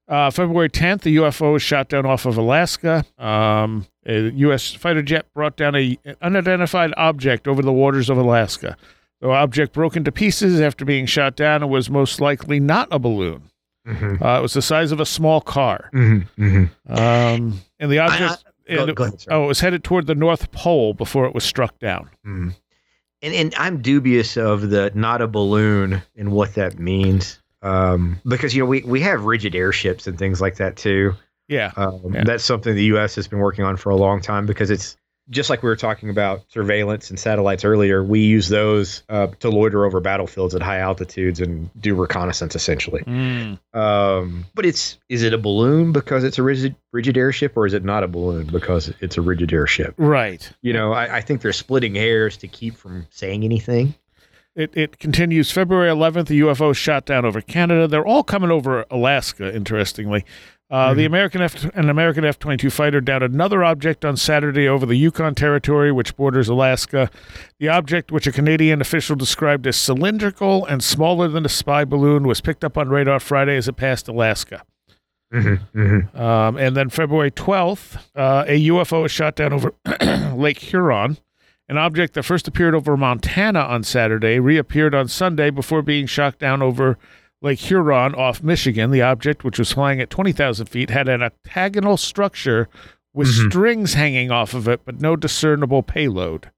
Uh, 0.07 0.29
February 0.29 0.69
10th, 0.69 1.01
the 1.01 1.15
UFO 1.17 1.53
was 1.53 1.61
shot 1.61 1.87
down 1.89 2.05
off 2.05 2.25
of 2.25 2.37
Alaska. 2.37 3.05
Um, 3.17 3.87
a 4.05 4.29
U.S. 4.31 4.73
fighter 4.73 5.01
jet 5.01 5.25
brought 5.33 5.55
down 5.55 5.75
a 5.75 5.97
an 6.03 6.15
unidentified 6.21 6.93
object 6.97 7.47
over 7.47 7.61
the 7.61 7.71
waters 7.71 8.09
of 8.09 8.17
Alaska. 8.17 8.75
The 9.21 9.29
object 9.29 9.71
broke 9.71 9.95
into 9.95 10.11
pieces 10.11 10.59
after 10.59 10.83
being 10.83 11.05
shot 11.05 11.37
down 11.37 11.63
and 11.63 11.71
was 11.71 11.89
most 11.89 12.19
likely 12.19 12.59
not 12.59 12.89
a 12.91 12.99
balloon. 12.99 13.43
Mm-hmm. 13.87 14.21
Uh, 14.23 14.39
it 14.39 14.41
was 14.41 14.53
the 14.53 14.61
size 14.61 14.91
of 14.91 14.99
a 14.99 15.05
small 15.05 15.39
car. 15.39 15.89
Mm-hmm. 15.93 16.43
Mm-hmm. 16.43 16.93
Um, 16.93 17.61
and 17.79 17.91
the 17.91 17.99
object, 17.99 18.43
Go, 18.69 18.85
it- 18.85 18.95
go 18.95 19.03
ahead, 19.05 19.25
oh, 19.29 19.43
it 19.45 19.47
was 19.47 19.59
headed 19.59 19.83
toward 19.83 20.07
the 20.07 20.15
North 20.15 20.51
Pole 20.51 20.93
before 20.93 21.25
it 21.25 21.33
was 21.33 21.43
struck 21.43 21.77
down. 21.79 22.09
Mm. 22.25 22.55
And 23.21 23.33
and 23.33 23.55
I'm 23.57 23.81
dubious 23.81 24.35
of 24.37 24.69
the 24.69 24.91
not 24.95 25.21
a 25.21 25.27
balloon 25.27 26.01
and 26.17 26.31
what 26.31 26.55
that 26.55 26.77
means. 26.79 27.39
Um, 27.63 28.19
because 28.25 28.53
you 28.53 28.61
know 28.61 28.67
we, 28.67 28.81
we 28.81 29.01
have 29.01 29.23
rigid 29.23 29.55
airships 29.55 30.05
and 30.05 30.19
things 30.19 30.41
like 30.41 30.57
that 30.57 30.75
too. 30.75 31.13
Yeah. 31.47 31.71
Um, 31.75 32.13
Yeah. 32.13 32.23
That's 32.23 32.43
something 32.43 32.75
the 32.75 32.85
U.S. 32.85 33.15
has 33.15 33.27
been 33.27 33.39
working 33.39 33.65
on 33.65 33.77
for 33.77 33.89
a 33.89 33.95
long 33.95 34.21
time 34.21 34.45
because 34.45 34.69
it's 34.69 34.97
just 35.29 35.49
like 35.49 35.63
we 35.63 35.69
were 35.69 35.75
talking 35.75 36.09
about 36.09 36.43
surveillance 36.49 37.09
and 37.09 37.17
satellites 37.17 37.63
earlier. 37.63 38.03
We 38.03 38.21
use 38.21 38.49
those 38.49 39.03
uh, 39.07 39.27
to 39.39 39.49
loiter 39.49 39.85
over 39.85 39.99
battlefields 39.99 40.53
at 40.53 40.61
high 40.61 40.79
altitudes 40.79 41.39
and 41.39 41.69
do 41.79 41.95
reconnaissance 41.95 42.55
essentially. 42.55 43.01
Mm. 43.03 43.59
Um, 43.73 44.45
but 44.53 44.65
it's 44.65 44.97
is 45.09 45.23
it 45.23 45.33
a 45.33 45.37
balloon 45.37 45.93
because 45.93 46.23
it's 46.23 46.39
a 46.39 46.43
rigid 46.43 46.75
rigid 46.91 47.17
airship 47.17 47.55
or 47.55 47.65
is 47.65 47.73
it 47.73 47.83
not 47.83 48.03
a 48.03 48.07
balloon 48.07 48.47
because 48.47 48.93
it's 48.99 49.17
a 49.17 49.21
rigid 49.21 49.53
airship? 49.53 49.93
Right. 49.97 50.51
You 50.61 50.73
know, 50.73 50.91
I, 50.91 51.17
I 51.17 51.21
think 51.21 51.41
they're 51.41 51.53
splitting 51.53 51.95
hairs 51.95 52.37
to 52.37 52.47
keep 52.47 52.75
from 52.75 53.07
saying 53.09 53.43
anything. 53.43 53.95
It, 54.55 54.75
it 54.77 54.99
continues 54.99 55.51
February 55.51 55.89
11th. 55.89 56.27
The 56.27 56.39
UFO 56.41 56.75
shot 56.75 57.05
down 57.05 57.25
over 57.25 57.41
Canada. 57.41 57.87
They're 57.87 58.05
all 58.05 58.23
coming 58.23 58.51
over 58.51 58.85
Alaska. 58.91 59.53
Interestingly, 59.53 60.23
uh, 60.69 60.93
the 60.93 61.03
Mhm. 61.03 61.07
American 61.07 61.41
F 61.41 61.65
an 61.75 61.89
American 61.89 62.23
F 62.23 62.37
22 62.37 62.69
fighter 62.69 63.01
downed 63.01 63.23
another 63.23 63.63
object 63.63 64.05
on 64.05 64.15
Saturday 64.15 64.67
over 64.67 64.85
the 64.85 64.95
Yukon 64.95 65.33
Territory, 65.33 65.91
which 65.91 66.15
borders 66.15 66.49
Alaska. 66.49 67.09
The 67.59 67.69
object, 67.69 68.11
which 68.11 68.27
a 68.27 68.31
Canadian 68.31 68.79
official 68.79 69.15
described 69.15 69.65
as 69.65 69.75
cylindrical 69.75 70.65
and 70.65 70.83
smaller 70.83 71.27
than 71.27 71.45
a 71.45 71.49
spy 71.49 71.83
balloon, 71.83 72.27
was 72.27 72.39
picked 72.39 72.63
up 72.63 72.77
on 72.77 72.89
radar 72.89 73.19
Friday 73.19 73.57
as 73.57 73.67
it 73.67 73.73
passed 73.75 74.07
Alaska. 74.07 74.61
Mm-hmm, 75.33 75.79
mm-hmm. 75.79 76.21
Um, 76.21 76.57
and 76.57 76.77
then 76.77 76.89
February 76.89 77.31
12th, 77.31 77.97
uh, 78.15 78.45
a 78.47 78.67
UFO 78.67 79.01
was 79.01 79.11
shot 79.11 79.35
down 79.35 79.51
over 79.51 79.73
Lake 80.35 80.59
Huron. 80.59 81.17
An 81.69 81.77
object 81.77 82.13
that 82.13 82.23
first 82.23 82.47
appeared 82.47 82.75
over 82.75 82.97
Montana 82.97 83.61
on 83.61 83.83
Saturday 83.83 84.39
reappeared 84.39 84.93
on 84.93 85.07
Sunday 85.07 85.49
before 85.49 85.81
being 85.81 86.05
shot 86.05 86.37
down 86.37 86.61
over 86.61 86.97
Lake 87.41 87.59
Huron 87.59 88.13
off 88.15 88.43
Michigan. 88.43 88.91
The 88.91 89.01
object, 89.01 89.43
which 89.43 89.59
was 89.59 89.71
flying 89.71 90.01
at 90.01 90.09
20,000 90.09 90.65
feet, 90.67 90.89
had 90.89 91.07
an 91.07 91.23
octagonal 91.23 91.97
structure 91.97 92.67
with 93.13 93.27
Mhm. 93.29 93.49
strings 93.49 93.93
hanging 93.93 94.29
off 94.31 94.53
of 94.53 94.67
it, 94.67 94.81
but 94.85 94.99
no 94.99 95.15
discernible 95.15 95.83
payload. 95.83 96.49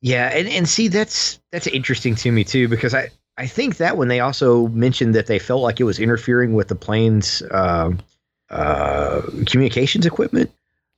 Yeah, 0.00 0.28
and, 0.28 0.48
and 0.48 0.68
see 0.68 0.88
that's 0.88 1.40
that's 1.50 1.66
interesting 1.66 2.14
to 2.16 2.30
me 2.32 2.44
too 2.44 2.68
because 2.68 2.94
I 2.94 3.08
I 3.36 3.46
think 3.46 3.78
that 3.78 3.96
when 3.96 4.08
they 4.08 4.20
also 4.20 4.68
mentioned 4.68 5.14
that 5.14 5.26
they 5.26 5.38
felt 5.38 5.62
like 5.62 5.80
it 5.80 5.84
was 5.84 5.98
interfering 5.98 6.52
with 6.54 6.68
the 6.68 6.74
plane's 6.74 7.42
um 7.50 7.98
uh, 8.50 9.22
communications 9.46 10.06
equipment. 10.06 10.50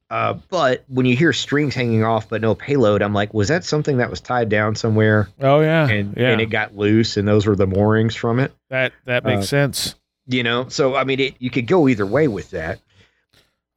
Uh, 0.09 0.35
but 0.51 0.85
when 0.89 1.05
you 1.05 1.17
hear 1.17 1.33
strings 1.33 1.75
hanging 1.75 2.05
off 2.05 2.29
but 2.29 2.41
no 2.41 2.55
payload, 2.55 3.03
I'm 3.03 3.13
like, 3.13 3.35
was 3.35 3.49
that 3.49 3.65
something 3.65 3.97
that 3.97 4.09
was 4.09 4.21
tied 4.21 4.49
down 4.49 4.77
somewhere 4.77 5.29
Oh, 5.41 5.61
yeah. 5.61 5.89
and 5.89 6.17
yeah. 6.17 6.31
and 6.31 6.41
it 6.41 6.47
got 6.47 6.77
loose 6.77 7.17
and 7.17 7.27
those 7.27 7.45
were 7.47 7.57
the 7.57 7.67
moorings 7.67 8.15
from 8.15 8.39
it? 8.39 8.53
that, 8.71 8.93
that 9.05 9.25
makes 9.25 9.43
uh, 9.45 9.47
sense. 9.47 9.95
You 10.29 10.43
know, 10.43 10.69
so 10.69 10.95
I 10.95 11.05
mean, 11.05 11.21
it, 11.21 11.35
you 11.39 11.51
could 11.51 11.67
go 11.67 11.89
either 11.89 12.07
way 12.07 12.29
with 12.29 12.51
that. 12.51 12.81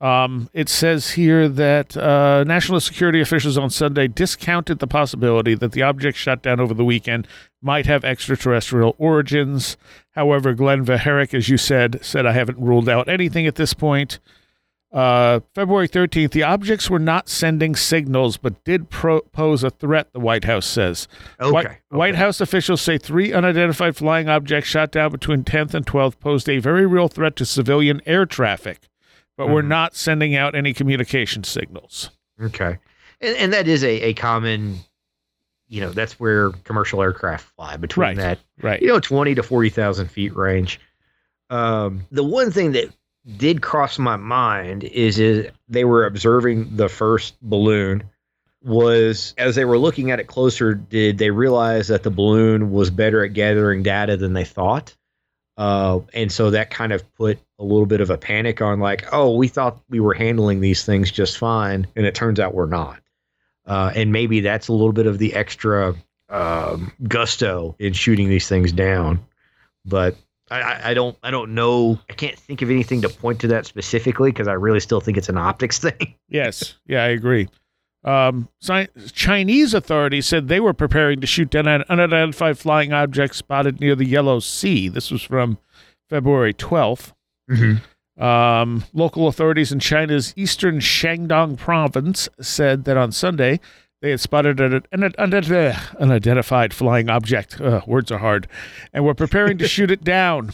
Um, 0.02 0.50
it 0.54 0.70
says 0.70 1.12
here 1.12 1.50
that 1.50 1.98
uh, 1.98 2.46
national 2.46 2.80
security 2.80 3.20
officials 3.20 3.58
on 3.58 3.70
Sunday 3.70 4.08
discounted 4.08 4.80
the 4.80 4.88
possibility 4.88 5.56
that 5.56 5.74
the 5.74 5.82
object 5.82 6.18
shot 6.18 6.42
down 6.42 6.60
over 6.62 6.74
the 6.74 6.86
weekend 6.86 7.28
might 7.62 7.86
have 7.86 8.06
extraterrestrial 8.06 8.96
origins. 8.98 9.76
However, 10.12 10.54
Glen 10.54 10.86
VanHerck, 10.86 11.34
as 11.34 11.50
you 11.50 11.58
said, 11.58 12.00
said 12.02 12.26
I 12.26 12.32
haven't 12.32 12.60
ruled 12.60 12.88
out 12.88 13.10
anything 13.10 13.46
at 13.46 13.56
this 13.56 13.74
point. 13.74 14.20
Uh, 14.92 15.40
February 15.54 15.88
13th, 15.88 16.32
the 16.32 16.42
objects 16.42 16.90
were 16.90 16.98
not 16.98 17.30
sending 17.30 17.76
signals, 17.76 18.38
but 18.38 18.64
did 18.64 18.90
pro- 18.90 19.22
pose 19.22 19.64
a 19.64 19.70
threat, 19.70 20.12
the 20.14 20.20
White 20.20 20.46
House 20.46 20.66
says. 20.66 21.08
Okay. 21.40 21.52
White, 21.52 21.68
White. 21.90 22.16
House 22.16 22.42
officials 22.42 22.82
say 22.82 22.98
three 22.98 23.32
unidentified 23.32 23.96
flying 23.96 24.28
objects 24.30 24.68
shot 24.68 24.92
down 24.92 25.12
between 25.12 25.44
10th 25.44 25.76
and 25.76 25.86
12th 25.86 26.20
posed 26.20 26.50
a 26.50 26.58
very 26.58 26.88
real 26.88 27.08
threat 27.08 27.36
to 27.36 27.46
civilian 27.46 28.02
air 28.08 28.26
traffic, 28.26 28.88
but 29.38 29.48
were 29.48 29.62
Mhm. 29.62 29.68
not 29.68 29.96
sending 29.96 30.36
out 30.36 30.56
any 30.56 30.74
communication 30.74 31.44
signals. 31.44 32.10
Okay. 32.42 32.80
And, 33.22 33.38
and 33.38 33.54
that 33.54 33.68
is 33.68 33.84
a, 33.84 34.02
a 34.02 34.14
common, 34.16 34.80
you 35.68 35.82
know, 35.82 35.92
that's 35.92 36.20
where 36.20 36.50
commercial 36.64 37.04
aircraft 37.04 37.46
fly 37.56 37.78
between 37.78 38.08
Right. 38.08 38.18
that, 38.18 38.40
Right. 38.60 38.82
you 38.82 38.88
know, 38.88 39.00
20 39.00 39.36
to 39.36 39.44
40,000 39.44 40.08
feet 40.10 40.36
range. 40.36 40.80
Um, 41.52 42.06
the 42.12 42.24
one 42.24 42.50
thing 42.52 42.72
that 42.72 42.90
did 43.38 43.62
cross 43.62 44.00
my 44.00 44.18
mind 44.18 44.84
is, 44.84 45.20
is 45.20 45.52
they 45.68 45.86
were 45.86 46.06
observing 46.06 46.76
the 46.76 46.90
first 46.90 47.36
balloon 47.42 48.04
was 48.64 49.34
as 49.38 49.56
they 49.56 49.66
were 49.66 49.78
looking 49.78 50.12
at 50.12 50.20
it 50.20 50.28
closer, 50.28 50.74
did 50.74 51.18
they 51.18 51.30
realize 51.30 51.88
that 51.88 52.04
the 52.04 52.12
balloon 52.12 52.72
was 52.72 52.90
better 52.90 53.24
at 53.24 53.34
gathering 53.34 53.84
data 53.84 54.18
than 54.18 54.34
they 54.34 54.44
thought? 54.44 54.96
Uh, 55.58 56.00
and 56.14 56.32
so 56.32 56.52
that 56.52 56.70
kind 56.70 56.94
of 56.94 57.04
put 57.16 57.38
a 57.60 57.64
little 57.64 57.86
bit 57.86 58.02
of 58.02 58.10
a 58.10 58.18
panic 58.18 58.62
on 58.62 58.80
like, 58.80 59.08
oh, 59.12 59.36
we 59.36 59.48
thought 59.48 59.82
we 59.90 60.00
were 60.00 60.14
handling 60.14 60.62
these 60.62 60.86
things 60.86 61.12
just 61.12 61.38
fine, 61.38 61.86
and 61.96 62.06
it 62.06 62.16
turns 62.16 62.40
out 62.40 62.54
we're 62.54 62.66
not. 62.66 63.00
Uh, 63.66 63.92
and 63.94 64.12
maybe 64.12 64.40
that's 64.40 64.70
a 64.70 64.74
little 64.74 64.94
bit 64.94 65.06
of 65.06 65.18
the 65.18 65.34
extra 65.34 65.96
um, 66.30 66.94
gusto 67.06 67.76
in 67.78 67.94
shooting 67.94 68.30
these 68.30 68.48
things 68.48 68.72
down. 68.72 69.26
But 69.86 70.16
I, 70.52 70.92
I, 70.92 70.94
don't, 70.94 71.18
I 71.24 71.32
don't 71.32 71.54
know. 71.54 72.00
I 72.10 72.14
can't 72.14 72.38
think 72.38 72.62
of 72.62 72.70
anything 72.70 73.02
to 73.02 73.10
point 73.10 73.40
to 73.42 73.48
that 73.50 73.66
specifically 73.66 74.32
because 74.32 74.48
I 74.48 74.54
really 74.54 74.80
still 74.80 75.00
think 75.00 75.18
it's 75.18 75.30
an 75.30 75.38
optics 75.38 75.78
thing. 75.80 76.16
Yes. 76.28 76.76
Yeah, 76.86 77.04
I 77.04 77.08
agree. 77.08 77.48
Um, 78.04 78.48
sci- 78.62 78.88
Chinese 79.12 79.74
authorities 79.74 80.26
said 80.26 80.48
they 80.48 80.60
were 80.60 80.74
preparing 80.74 81.20
to 81.22 81.28
shoot 81.28 81.50
down 81.50 81.68
an 81.68 81.84
unidentified 81.90 82.58
flying 82.58 82.94
object 82.94 83.36
spotted 83.36 83.80
near 83.80 83.96
the 83.96 84.06
Yellow 84.06 84.40
Sea. 84.40 84.88
This 84.88 85.12
was 85.12 85.22
from 85.22 85.58
February 86.10 86.54
12th. 86.54 87.12
Um, 88.18 88.84
local 88.94 89.28
authorities 89.28 89.72
in 89.72 89.80
China's 89.80 90.34
eastern 90.36 90.80
Shandong 90.80 91.58
province 91.58 92.28
said 92.42 92.84
that 92.86 92.98
on 92.98 93.12
Sunday 93.12 93.60
they 94.02 94.12
had 94.12 94.20
spotted 94.20 94.60
an 94.60 94.84
an- 94.92 95.04
an- 95.18 95.76
unidentified 96.00 96.74
flying 96.74 97.10
object. 97.10 97.60
Ugh, 97.60 97.86
words 97.88 98.12
are 98.12 98.20
hard, 98.20 98.48
and 98.94 99.06
were 99.06 99.14
preparing 99.14 99.58
to 99.58 99.68
shoot 99.76 99.92
it 99.92 100.04
down. 100.04 100.52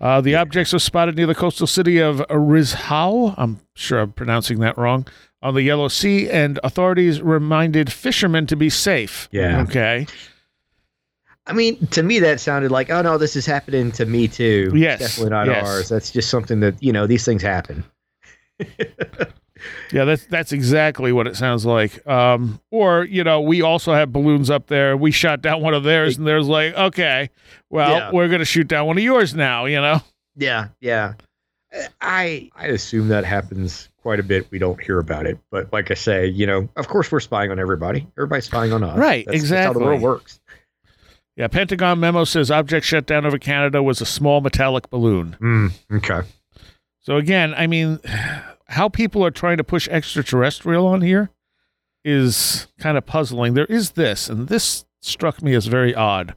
Uh, 0.00 0.20
the 0.20 0.34
objects 0.34 0.72
were 0.72 0.78
spotted 0.78 1.16
near 1.16 1.26
the 1.26 1.34
coastal 1.34 1.66
city 1.66 1.98
of 1.98 2.18
Rizhao. 2.28 3.34
I'm 3.36 3.60
sure 3.74 4.00
I'm 4.00 4.12
pronouncing 4.12 4.58
that 4.60 4.76
wrong. 4.76 5.06
On 5.42 5.54
the 5.54 5.62
Yellow 5.62 5.88
Sea, 5.88 6.30
and 6.30 6.60
authorities 6.62 7.20
reminded 7.20 7.92
fishermen 7.92 8.46
to 8.46 8.56
be 8.56 8.70
safe. 8.70 9.28
Yeah. 9.32 9.62
Okay. 9.62 10.06
I 11.46 11.52
mean, 11.52 11.84
to 11.88 12.02
me, 12.02 12.20
that 12.20 12.40
sounded 12.40 12.70
like, 12.70 12.90
oh 12.90 13.02
no, 13.02 13.18
this 13.18 13.34
is 13.34 13.44
happening 13.44 13.90
to 13.92 14.06
me 14.06 14.28
too. 14.28 14.70
Yes, 14.74 15.00
definitely 15.00 15.30
not 15.30 15.46
yes. 15.48 15.66
ours. 15.66 15.88
That's 15.88 16.12
just 16.12 16.30
something 16.30 16.60
that 16.60 16.80
you 16.80 16.92
know 16.92 17.06
these 17.06 17.24
things 17.24 17.42
happen. 17.42 17.84
Yeah, 19.92 20.04
that's 20.06 20.24
that's 20.26 20.52
exactly 20.52 21.12
what 21.12 21.26
it 21.26 21.36
sounds 21.36 21.66
like. 21.66 22.04
Um, 22.06 22.60
or 22.70 23.04
you 23.04 23.22
know, 23.24 23.40
we 23.42 23.60
also 23.62 23.92
have 23.92 24.12
balloons 24.12 24.48
up 24.50 24.66
there. 24.68 24.96
We 24.96 25.10
shot 25.10 25.42
down 25.42 25.60
one 25.60 25.74
of 25.74 25.84
theirs, 25.84 26.16
and 26.18 26.26
there's 26.26 26.48
like, 26.48 26.74
okay, 26.74 27.30
well, 27.70 27.90
Yeah. 27.90 28.10
we're 28.12 28.28
gonna 28.28 28.44
shoot 28.46 28.68
down 28.68 28.86
one 28.86 28.96
of 28.96 29.04
yours 29.04 29.34
now. 29.34 29.66
You 29.66 29.80
know, 29.80 30.00
Yeah, 30.36 30.68
yeah. 30.80 31.14
I 32.00 32.50
I 32.56 32.66
assume 32.68 33.08
that 33.08 33.24
happens 33.24 33.88
quite 34.02 34.18
a 34.20 34.22
bit. 34.22 34.46
We 34.50 34.58
don't 34.58 34.80
hear 34.82 34.98
about 34.98 35.26
it, 35.26 35.38
but 35.50 35.72
like 35.72 35.90
I 35.90 35.94
say, 35.94 36.26
you 36.26 36.46
know, 36.46 36.68
of 36.76 36.88
course 36.88 37.10
we're 37.12 37.20
spying 37.20 37.50
on 37.50 37.58
everybody. 37.58 38.06
Everybody's 38.16 38.46
spying 38.46 38.72
on 38.72 38.82
us. 38.82 38.96
Right, 38.98 39.24
That's, 39.26 39.48
That's 39.48 39.66
how 39.66 39.72
the 39.72 39.78
world 39.80 40.02
works. 40.02 40.40
yeah. 41.36 41.48
Pentagon 41.48 41.98
memo 42.00 42.24
says 42.24 42.50
object 42.50 42.84
shut 42.86 43.06
down 43.06 43.24
over 43.24 43.38
Canada 43.38 43.82
was 43.82 44.00
a 44.00 44.06
small 44.06 44.40
metallic 44.42 44.90
balloon. 44.90 45.36
Mm, 45.40 45.72
okay. 45.98 46.26
So 47.00 47.16
again, 47.16 47.54
I 47.54 47.66
mean, 47.66 47.98
how 48.72 48.88
people 48.88 49.24
are 49.24 49.30
trying 49.30 49.58
to 49.58 49.64
push 49.64 49.86
extraterrestrial 49.88 50.86
on 50.86 51.02
here 51.02 51.30
is 52.04 52.66
kind 52.78 52.96
of 52.96 53.04
puzzling. 53.04 53.54
There 53.54 53.66
is 53.66 53.92
this, 53.92 54.28
and 54.28 54.48
this 54.48 54.84
struck 55.00 55.42
me 55.42 55.54
as 55.54 55.66
very 55.66 55.94
odd. 55.94 56.34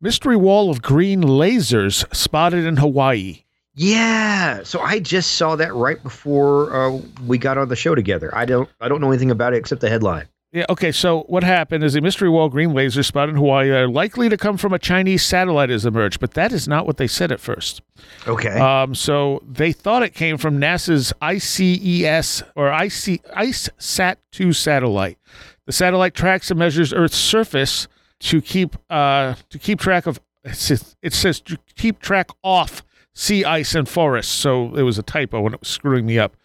Mystery 0.00 0.36
wall 0.36 0.68
of 0.68 0.82
green 0.82 1.22
lasers 1.22 2.04
spotted 2.14 2.64
in 2.64 2.76
Hawaii. 2.76 3.44
Yeah, 3.76 4.62
so 4.64 4.80
I 4.80 4.98
just 4.98 5.32
saw 5.32 5.56
that 5.56 5.74
right 5.74 6.02
before 6.02 6.74
uh, 6.74 7.00
we 7.26 7.38
got 7.38 7.56
on 7.56 7.68
the 7.68 7.76
show 7.76 7.94
together. 7.94 8.34
I 8.34 8.44
don't, 8.44 8.68
I 8.80 8.88
don't 8.88 9.00
know 9.00 9.10
anything 9.10 9.30
about 9.30 9.54
it 9.54 9.58
except 9.58 9.80
the 9.80 9.88
headline. 9.88 10.28
Yeah, 10.54 10.66
okay, 10.70 10.92
so 10.92 11.22
what 11.22 11.42
happened 11.42 11.82
is 11.82 11.96
a 11.96 12.00
mystery 12.00 12.28
wall 12.28 12.48
green 12.48 12.74
laser 12.74 13.02
spot 13.02 13.28
in 13.28 13.34
Hawaii 13.34 13.70
are 13.70 13.88
likely 13.88 14.28
to 14.28 14.36
come 14.36 14.56
from 14.56 14.72
a 14.72 14.78
Chinese 14.78 15.24
satellite 15.24 15.68
has 15.68 15.84
emerged, 15.84 16.20
but 16.20 16.34
that 16.34 16.52
is 16.52 16.68
not 16.68 16.86
what 16.86 16.96
they 16.96 17.08
said 17.08 17.32
at 17.32 17.40
first. 17.40 17.82
Okay. 18.28 18.56
Um, 18.60 18.94
so 18.94 19.42
they 19.44 19.72
thought 19.72 20.04
it 20.04 20.14
came 20.14 20.38
from 20.38 20.60
NASA's 20.60 21.12
ICES 21.20 22.44
or 22.54 22.68
IC, 22.68 23.24
ICESat 23.34 24.16
2 24.30 24.52
satellite. 24.52 25.18
The 25.66 25.72
satellite 25.72 26.14
tracks 26.14 26.52
and 26.52 26.58
measures 26.60 26.92
Earth's 26.92 27.16
surface 27.16 27.88
to 28.20 28.40
keep 28.40 28.76
uh, 28.88 29.34
to 29.50 29.58
keep 29.58 29.80
track 29.80 30.06
of 30.06 30.20
it 30.44 30.54
says, 30.54 30.94
it 31.02 31.14
says 31.14 31.40
to 31.40 31.58
keep 31.74 31.98
track 31.98 32.28
off 32.44 32.84
sea 33.12 33.44
ice 33.44 33.74
and 33.74 33.88
forests. 33.88 34.32
So 34.32 34.72
it 34.76 34.82
was 34.82 34.98
a 34.98 35.02
typo 35.02 35.40
when 35.40 35.54
it 35.54 35.60
was 35.60 35.68
screwing 35.68 36.06
me 36.06 36.16
up. 36.16 36.36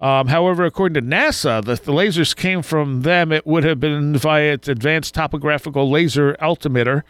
Um, 0.00 0.28
however, 0.28 0.64
according 0.64 0.94
to 0.94 1.02
NASA, 1.16 1.62
the, 1.62 1.74
the 1.74 1.92
lasers 1.92 2.34
came 2.34 2.62
from 2.62 3.02
them. 3.02 3.32
It 3.32 3.46
would 3.46 3.64
have 3.64 3.80
been 3.80 4.16
via 4.16 4.54
its 4.54 4.66
advanced 4.68 5.14
topographical 5.14 5.90
laser 5.90 6.36
altimeter, 6.40 7.04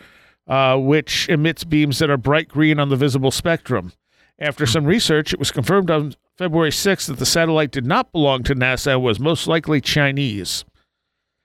uh, 0.49 0.77
which 0.77 1.29
emits 1.29 1.63
beams 1.63 2.01
that 2.01 2.11
are 2.11 2.17
bright 2.17 2.49
green 2.49 2.81
on 2.81 2.89
the 2.89 2.97
visible 2.97 3.31
spectrum. 3.31 3.93
After 4.41 4.67
some 4.67 4.87
research, 4.87 5.33
it 5.33 5.39
was 5.39 5.51
confirmed 5.53 5.91
on 5.91 6.15
February 6.37 6.71
6th 6.71 7.07
that 7.07 7.19
the 7.19 7.27
satellite 7.27 7.71
did 7.71 7.87
not 7.87 8.11
belong 8.11 8.43
to 8.45 8.55
NASA 8.55 8.93
and 8.93 9.03
was 9.03 9.21
most 9.21 9.47
likely 9.47 9.81
Chinese. 9.81 10.65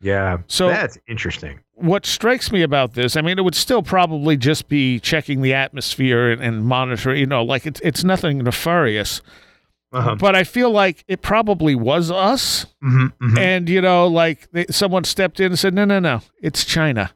yeah. 0.02 0.38
So- 0.48 0.70
that's 0.70 0.98
interesting. 1.08 1.60
What 1.78 2.06
strikes 2.06 2.54
me 2.54 2.62
about 2.62 2.94
this, 2.94 3.18
I 3.18 3.22
mean, 3.22 3.38
it 3.38 3.42
would 3.42 3.54
still 3.54 3.84
probably 3.84 4.38
just 4.38 4.70
be 4.70 4.98
checking 5.02 5.42
the 5.42 5.54
atmosphere 5.54 6.32
and, 6.32 6.42
and 6.42 6.66
monitoring, 6.66 7.20
you 7.20 7.26
know, 7.26 7.44
like 7.44 7.66
it's, 7.66 7.82
it's 7.82 8.02
nothing 8.02 8.38
nefarious. 8.38 9.22
Uh-huh. 9.96 10.16
But 10.16 10.36
I 10.36 10.44
feel 10.44 10.72
like 10.72 11.04
it 11.08 11.22
probably 11.22 11.74
was 11.76 12.12
us. 12.12 12.66
Mm-hmm, 12.84 13.38
And, 13.38 13.70
you 13.70 13.82
know, 13.82 14.08
like 14.08 14.52
they, 14.52 14.66
someone 14.70 15.04
stepped 15.06 15.40
in 15.40 15.48
and 15.48 15.60
said, 15.60 15.74
no, 15.74 15.86
no, 15.86 16.00
no, 16.00 16.22
it's 16.42 16.66
China. 16.66 17.12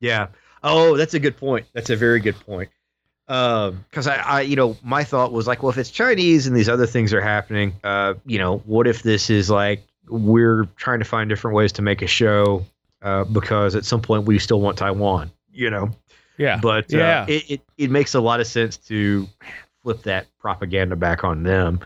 Yeah. 0.00 0.28
Oh, 0.62 0.96
that's 0.96 1.14
a 1.14 1.18
good 1.20 1.36
point. 1.36 1.66
That's 1.74 1.90
a 1.90 1.96
very 1.96 2.20
good 2.20 2.38
point. 2.40 2.70
Because 3.26 4.06
I, 4.06 4.16
I, 4.16 4.40
you 4.42 4.54
know, 4.56 4.76
my 4.82 5.02
thought 5.02 5.32
was 5.32 5.46
like, 5.46 5.62
well, 5.62 5.70
if 5.70 5.78
it's 5.78 5.90
Chinese 5.90 6.46
and 6.46 6.54
these 6.56 6.68
other 6.68 6.86
things 6.86 7.12
are 7.14 7.20
happening, 7.22 7.72
uh, 7.82 8.14
you 8.26 8.38
know, 8.38 8.58
what 8.58 8.86
if 8.86 9.02
this 9.02 9.30
is 9.30 9.50
like 9.50 9.82
we're 10.08 10.64
trying 10.76 10.98
to 10.98 11.04
find 11.06 11.28
different 11.30 11.56
ways 11.56 11.72
to 11.72 11.82
make 11.82 12.02
a 12.02 12.06
show 12.06 12.64
uh, 13.02 13.24
because 13.24 13.74
at 13.74 13.84
some 13.84 14.02
point 14.02 14.26
we 14.26 14.38
still 14.38 14.60
want 14.60 14.76
Taiwan, 14.78 15.30
you 15.52 15.70
know? 15.70 15.90
Yeah. 16.36 16.58
But 16.60 16.92
uh, 16.92 16.98
Yeah. 16.98 17.26
it, 17.28 17.50
it 17.50 17.60
it 17.78 17.90
makes 17.90 18.14
a 18.14 18.20
lot 18.20 18.40
of 18.40 18.46
sense 18.46 18.76
to 18.88 19.26
flip 19.82 20.02
that 20.02 20.26
propaganda 20.38 20.94
back 20.96 21.24
on 21.24 21.42
them. 21.44 21.80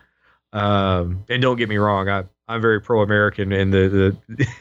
Um, 0.52 1.24
and 1.28 1.42
don't 1.42 1.56
get 1.56 1.68
me 1.68 1.76
wrong, 1.76 2.08
I 2.08 2.24
I'm 2.48 2.60
very 2.60 2.80
pro 2.80 3.02
American 3.02 3.52
in 3.52 3.70
the 3.70 4.16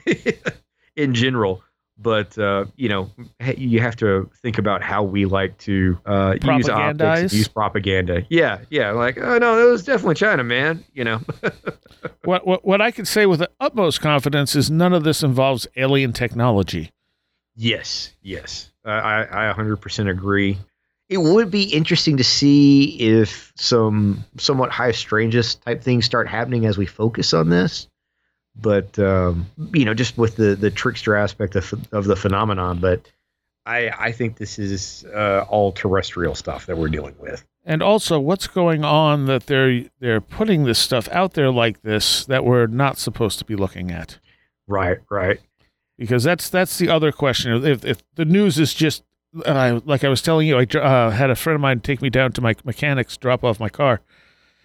the 0.06 0.38
in 0.96 1.13
general. 1.13 1.63
But 2.00 2.38
uh, 2.38 2.65
you 2.75 2.89
know, 2.89 3.10
you 3.58 3.79
have 3.82 3.96
to 3.98 4.29
think 4.41 4.60
about 4.60 4.84
how 4.84 5.01
we 5.01 5.25
like 5.25 5.58
to 5.60 5.98
uh, 6.06 6.36
use 6.44 6.70
optics, 6.70 7.34
use 7.34 7.48
propaganda. 7.48 8.24
Yeah, 8.29 8.60
yeah, 8.70 8.91
like 8.91 9.17
oh 9.17 9.38
no, 9.39 9.58
that 9.58 9.72
was 9.72 9.84
definitely 9.84 10.15
China, 10.15 10.44
man. 10.44 10.84
You 10.94 11.06
know, 11.06 11.22
What, 12.24 12.46
what, 12.46 12.65
what 12.65 12.82
I 12.82 12.91
can 12.91 13.06
say 13.06 13.25
with 13.25 13.39
the 13.39 13.50
utmost 13.60 14.01
confidence 14.01 14.56
is 14.56 14.70
none 14.70 14.94
of 14.94 15.03
this 15.03 15.24
involves 15.24 15.67
alien 15.76 16.13
technology. 16.13 16.91
Yes, 17.56 18.13
yes, 18.21 18.71
uh, 18.86 18.89
I 18.89 19.50
I 19.50 19.54
100% 19.54 20.10
agree. 20.10 20.58
It 21.10 21.20
would 21.20 21.50
be 21.50 21.63
interesting 21.63 22.17
to 22.17 22.24
see 22.24 23.00
if 23.00 23.54
some 23.56 24.26
somewhat 24.38 24.72
high 24.72 24.91
strangeness 24.91 25.56
type 25.56 25.82
things 25.82 26.06
start 26.06 26.28
happening 26.28 26.65
as 26.65 26.78
we 26.78 26.86
focus 26.86 27.34
on 27.34 27.50
this. 27.50 27.88
But 28.60 28.98
um, 29.00 29.46
you 29.74 29.86
know, 29.86 29.93
just 29.93 30.17
with 30.17 30.36
the 30.36 30.56
the 30.56 30.72
trickster 30.72 31.15
aspect 31.15 31.56
of 31.56 31.74
of 31.93 32.06
the 32.06 32.15
phenomenon. 32.15 32.80
But 32.80 33.10
I 33.65 33.89
I 33.89 34.12
think 34.12 34.38
this 34.38 34.60
is 34.60 35.06
uh, 35.13 35.46
all 35.48 35.72
terrestrial 35.72 36.36
stuff 36.36 36.65
that 36.65 36.78
we're 36.78 36.89
dealing 36.89 37.15
with. 37.20 37.46
And 37.65 37.84
also, 37.84 38.17
what's 38.17 38.48
going 38.48 38.86
on 38.86 39.26
that 39.26 39.46
they're 39.48 39.84
they're 40.00 40.22
putting 40.22 40.63
this 40.63 40.80
stuff 40.80 41.10
out 41.10 41.34
there 41.34 41.52
like 41.52 41.82
this 41.82 42.26
that 42.26 42.46
we're 42.46 42.67
not 42.67 42.98
supposed 42.98 43.39
to 43.39 43.46
be 43.46 43.56
looking 43.56 43.91
at? 43.91 44.20
Right, 44.67 45.00
right. 45.10 45.39
Because 45.98 46.24
that's 46.24 46.50
that's 46.50 46.78
the 46.78 46.89
other 46.89 47.12
question. 47.12 47.65
If 47.65 47.84
if 47.84 47.98
the 48.15 48.24
news 48.26 48.58
is 48.58 48.74
just 48.74 49.04
uh, 49.45 49.80
like 49.86 50.04
I 50.04 50.10
was 50.10 50.21
telling 50.21 50.47
you, 50.47 50.58
I 50.58 50.63
uh, 50.78 51.10
had 51.12 51.30
a 51.30 51.36
friend 51.36 51.56
of 51.56 51.62
mine 51.62 51.80
take 51.82 52.02
me 52.02 52.10
down 52.10 52.32
to 52.34 52.41
my 52.41 52.56
mechanics, 52.63 53.17
drop 53.17 53.43
off 53.43 53.60
my 53.60 53.69
car, 53.69 54.02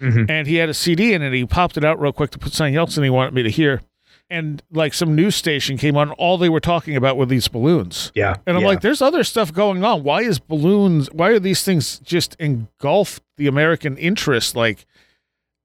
Mhm. 0.00 0.28
and 0.30 0.46
he 0.46 0.56
had 0.56 0.68
a 0.68 0.74
CD 0.74 1.12
in 1.12 1.22
it. 1.22 1.32
He 1.32 1.44
popped 1.46 1.76
it 1.76 1.84
out 1.84 2.00
real 2.00 2.12
quick 2.12 2.30
to 2.30 2.38
put 2.38 2.52
something 2.52 2.76
else 2.76 2.96
in 2.96 3.04
he 3.04 3.10
wanted 3.10 3.34
me 3.34 3.42
to 3.42 3.50
hear. 3.50 3.82
And 4.30 4.62
like 4.72 4.94
some 4.94 5.14
news 5.14 5.36
station 5.36 5.76
came 5.76 5.96
on, 5.96 6.10
all 6.12 6.38
they 6.38 6.48
were 6.48 6.60
talking 6.60 6.96
about 6.96 7.16
were 7.18 7.26
these 7.26 7.48
balloons. 7.48 8.10
Yeah, 8.14 8.36
And 8.46 8.56
I'm 8.56 8.62
yeah. 8.62 8.68
like, 8.68 8.80
there's 8.80 9.02
other 9.02 9.24
stuff 9.24 9.52
going 9.52 9.84
on. 9.84 10.02
Why 10.04 10.22
is 10.22 10.38
balloons, 10.38 11.10
why 11.12 11.28
are 11.30 11.38
these 11.38 11.62
things 11.64 11.98
just 11.98 12.34
engulfed 12.40 13.22
the 13.36 13.46
American 13.46 13.96
interest 13.98 14.56
like 14.56 14.86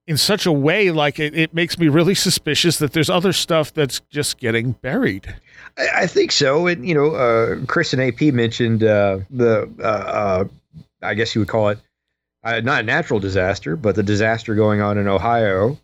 in 0.07 0.17
such 0.17 0.45
a 0.45 0.51
way? 0.51 0.91
Like 0.91 1.19
it, 1.19 1.35
it 1.35 1.53
makes 1.53 1.77
me 1.77 1.87
really 1.87 2.15
suspicious 2.15 2.79
that 2.79 2.93
there's 2.93 3.09
other 3.09 3.33
stuff 3.33 3.73
that's 3.73 3.99
just 4.09 4.39
getting 4.39 4.71
buried. 4.71 5.35
I, 5.77 5.87
I 5.95 6.07
think 6.07 6.31
so. 6.31 6.67
And 6.67 6.87
you 6.87 6.95
know, 6.95 7.11
uh, 7.11 7.65
Chris 7.67 7.93
and 7.93 8.01
AP 8.01 8.33
mentioned 8.33 8.83
uh, 8.83 9.19
the, 9.29 9.69
uh, 9.79 9.83
uh, 9.83 10.45
I 11.01 11.13
guess 11.13 11.35
you 11.35 11.41
would 11.41 11.49
call 11.49 11.69
it 11.69 11.79
uh, 12.43 12.61
not 12.61 12.81
a 12.81 12.83
natural 12.83 13.19
disaster, 13.19 13.75
but 13.75 13.95
the 13.95 14.03
disaster 14.03 14.55
going 14.55 14.81
on 14.81 14.97
in 14.97 15.07
Ohio 15.07 15.77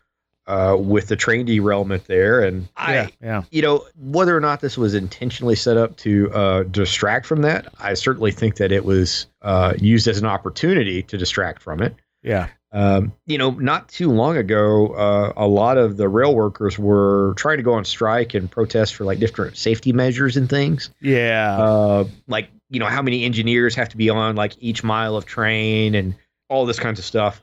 uh, 0.46 0.76
with 0.78 1.08
the 1.08 1.16
train 1.16 1.46
derailment 1.46 2.06
there. 2.06 2.40
And 2.40 2.68
I, 2.76 2.94
yeah. 2.94 3.08
Yeah. 3.22 3.42
you 3.50 3.62
know, 3.62 3.84
whether 3.96 4.36
or 4.36 4.40
not 4.40 4.60
this 4.60 4.76
was 4.76 4.94
intentionally 4.94 5.56
set 5.56 5.76
up 5.76 5.96
to 5.98 6.30
uh, 6.32 6.62
distract 6.64 7.26
from 7.26 7.42
that, 7.42 7.72
I 7.80 7.94
certainly 7.94 8.30
think 8.30 8.56
that 8.56 8.72
it 8.72 8.84
was 8.84 9.26
uh, 9.42 9.74
used 9.78 10.08
as 10.08 10.18
an 10.18 10.26
opportunity 10.26 11.02
to 11.04 11.16
distract 11.16 11.62
from 11.62 11.82
it. 11.82 11.94
Yeah. 12.22 12.48
Um, 12.74 13.12
you 13.24 13.38
know, 13.38 13.52
not 13.52 13.88
too 13.88 14.10
long 14.10 14.36
ago, 14.36 14.88
uh, 14.88 15.32
a 15.36 15.46
lot 15.46 15.78
of 15.78 15.96
the 15.96 16.08
rail 16.08 16.34
workers 16.34 16.76
were 16.76 17.32
trying 17.36 17.58
to 17.58 17.62
go 17.62 17.74
on 17.74 17.84
strike 17.84 18.34
and 18.34 18.50
protest 18.50 18.96
for 18.96 19.04
like 19.04 19.20
different 19.20 19.56
safety 19.56 19.92
measures 19.92 20.36
and 20.36 20.50
things. 20.50 20.90
Yeah. 21.00 21.56
Uh, 21.56 22.04
like, 22.26 22.50
you 22.70 22.80
know, 22.80 22.86
how 22.86 23.00
many 23.00 23.24
engineers 23.24 23.76
have 23.76 23.90
to 23.90 23.96
be 23.96 24.10
on 24.10 24.34
like 24.34 24.56
each 24.58 24.82
mile 24.82 25.16
of 25.16 25.24
train 25.24 25.94
and 25.94 26.16
all 26.48 26.66
this 26.66 26.80
kinds 26.80 26.98
of 26.98 27.04
stuff. 27.04 27.40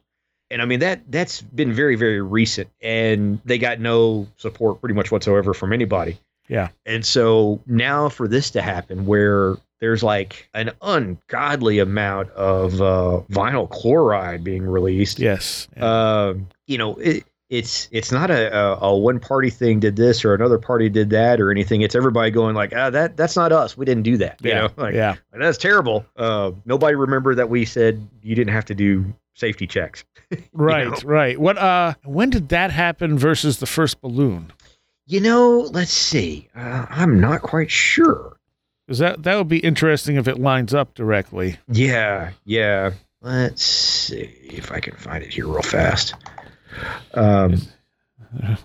And 0.50 0.62
I 0.62 0.65
mean 0.65 0.82
that 0.82 1.10
that's 1.10 1.41
been 1.41 1.72
very 1.72 1.96
very 1.96 2.22
recent, 2.22 2.70
and 2.82 3.39
they 3.46 3.58
got 3.58 3.80
no 3.80 4.28
support 4.36 4.82
pretty 4.82 4.96
much 4.96 5.10
whatsoever 5.10 5.54
from 5.54 5.72
anybody. 5.72 6.20
Yeah. 6.52 6.68
And 6.86 7.06
so 7.06 7.62
now 7.66 8.10
for 8.10 8.28
this 8.28 8.52
to 8.52 8.62
happen, 8.62 9.06
where 9.06 9.56
there's 9.80 10.04
like 10.04 10.50
an 10.54 10.72
ungodly 10.82 11.80
amount 11.80 12.30
of 12.32 12.82
uh, 12.82 13.22
vinyl 13.32 13.70
chloride 13.70 14.44
being 14.44 14.64
released, 14.64 15.18
yes. 15.18 15.70
um, 15.78 16.48
you 16.68 16.78
know, 16.78 16.96
it, 16.98 17.24
it's 17.50 17.88
it's 17.92 18.12
not 18.12 18.30
a, 18.30 18.56
a, 18.56 18.78
a 18.80 18.98
one 18.98 19.20
party 19.20 19.50
thing 19.50 19.80
did 19.80 19.96
this 19.96 20.24
or 20.24 20.34
another 20.34 20.58
party 20.58 20.90
did 20.90 21.10
that 21.10 21.40
or 21.40 21.52
anything. 21.52 21.82
It's 21.82 21.96
everybody 21.96 22.32
going 22.32 22.56
like, 22.56 22.74
ah, 22.76 22.90
that 22.90 23.18
that's 23.18 23.36
not 23.36 23.52
us. 23.52 23.78
We 23.78 23.86
didn't 23.86 24.04
do 24.04 24.18
that. 24.18 24.40
You 24.42 24.50
yeah. 24.52 24.60
know, 24.60 24.70
like, 24.78 24.94
yeah. 24.94 25.16
like, 25.32 25.42
that's 25.42 25.58
terrible. 25.58 26.06
Uh, 26.16 26.52
nobody 26.66 26.96
remembered 26.96 27.38
that 27.38 27.50
we 27.50 27.66
said 27.66 28.08
you 28.22 28.36
didn't 28.36 28.54
have 28.54 28.66
to 28.66 28.76
do 28.76 29.14
safety 29.36 29.68
checks. 29.68 30.04
Right. 30.54 30.88
know? 30.88 30.98
Right. 31.04 31.38
What? 31.38 31.58
Uh. 31.58 31.96
When 32.06 32.30
did 32.30 32.50
that 32.50 32.72
happen 32.72 33.18
versus 33.18 33.58
the 33.58 33.66
first 33.66 34.00
balloon? 34.00 34.54
You 35.08 35.20
know, 35.20 35.70
let's 35.72 35.92
see. 35.92 36.48
Uh, 36.56 36.86
I'm 36.90 37.20
not 37.20 37.42
quite 37.42 37.70
sure. 37.72 38.38
Because 38.88 39.00
that 39.00 39.24
that 39.24 39.36
would 39.38 39.48
be 39.48 39.60
interesting 39.60 40.16
if 40.16 40.28
it 40.28 40.40
lines 40.40 40.74
up 40.74 40.94
directly. 40.96 41.58
Yeah, 41.68 42.32
yeah. 42.46 42.92
Let's 43.22 43.64
see 43.64 44.22
if 44.44 44.72
I 44.72 44.80
can 44.80 44.96
find 44.96 45.24
it 45.24 45.34
here 45.34 45.48
real 45.48 45.62
fast. 45.62 46.16
Um, 47.14 47.62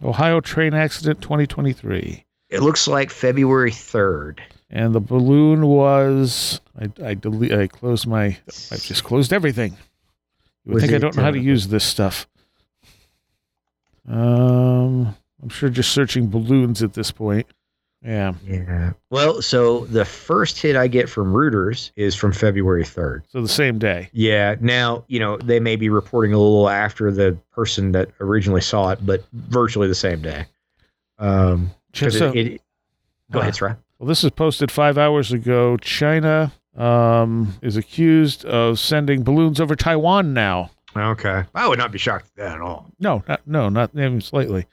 Ohio 0.02 0.40
train 0.40 0.72
accident 0.74 1.20
2023. 1.20 2.24
it 2.48 2.60
looks 2.62 2.86
like 2.88 3.10
February 3.10 3.70
3rd. 3.72 4.38
And 4.70 4.94
the 4.94 5.00
balloon 5.00 5.66
was 5.66 6.60
I 6.80 6.90
I 7.04 7.14
delete 7.14 7.52
I 7.52 7.66
closed 7.66 8.06
my 8.06 8.38
I've 8.70 8.82
just 8.82 9.04
closed 9.04 9.32
everything. 9.32 9.72
You 10.64 10.72
would 10.72 10.74
Was 10.74 10.82
think 10.84 10.94
I 10.94 10.98
don't 10.98 11.16
know 11.16 11.22
how 11.22 11.30
to 11.30 11.38
uh, 11.38 11.42
use 11.42 11.68
this 11.68 11.84
stuff. 11.84 12.26
Um 14.08 15.14
I'm 15.42 15.48
sure 15.48 15.68
just 15.68 15.92
searching 15.92 16.28
balloons 16.28 16.82
at 16.82 16.94
this 16.94 17.10
point. 17.10 17.46
Yeah. 18.04 18.34
Yeah. 18.46 18.92
Well, 19.10 19.42
so 19.42 19.86
the 19.86 20.04
first 20.04 20.60
hit 20.60 20.76
I 20.76 20.86
get 20.86 21.08
from 21.08 21.32
Reuters 21.32 21.90
is 21.96 22.14
from 22.14 22.32
February 22.32 22.84
3rd. 22.84 23.22
So 23.28 23.42
the 23.42 23.48
same 23.48 23.78
day. 23.78 24.10
Yeah. 24.12 24.54
Now, 24.60 25.04
you 25.08 25.18
know, 25.18 25.36
they 25.38 25.58
may 25.60 25.76
be 25.76 25.88
reporting 25.88 26.32
a 26.32 26.38
little 26.38 26.68
after 26.68 27.10
the 27.10 27.36
person 27.52 27.92
that 27.92 28.10
originally 28.20 28.60
saw 28.60 28.90
it, 28.90 29.00
but 29.04 29.24
virtually 29.32 29.88
the 29.88 29.94
same 29.94 30.20
day. 30.20 30.46
Um, 31.18 31.70
So- 31.94 32.06
it, 32.32 32.36
it, 32.46 32.62
go 33.32 33.38
Uh, 33.38 33.42
ahead, 33.42 33.56
Sarah. 33.56 33.78
Well, 33.98 34.06
this 34.08 34.22
is 34.22 34.30
posted 34.30 34.70
five 34.70 34.98
hours 34.98 35.32
ago. 35.32 35.76
China 35.78 36.52
um, 36.76 37.54
is 37.62 37.76
accused 37.78 38.44
of 38.44 38.78
sending 38.78 39.22
balloons 39.24 39.58
over 39.58 39.74
Taiwan 39.74 40.34
now. 40.34 40.70
Okay. 40.94 41.44
I 41.54 41.66
would 41.66 41.78
not 41.78 41.90
be 41.92 41.98
shocked 41.98 42.26
at 42.26 42.36
that 42.36 42.54
at 42.56 42.60
all. 42.60 42.86
No, 43.00 43.24
not, 43.26 43.40
no, 43.46 43.68
not 43.70 43.90
even 43.94 44.20
slightly. 44.20 44.66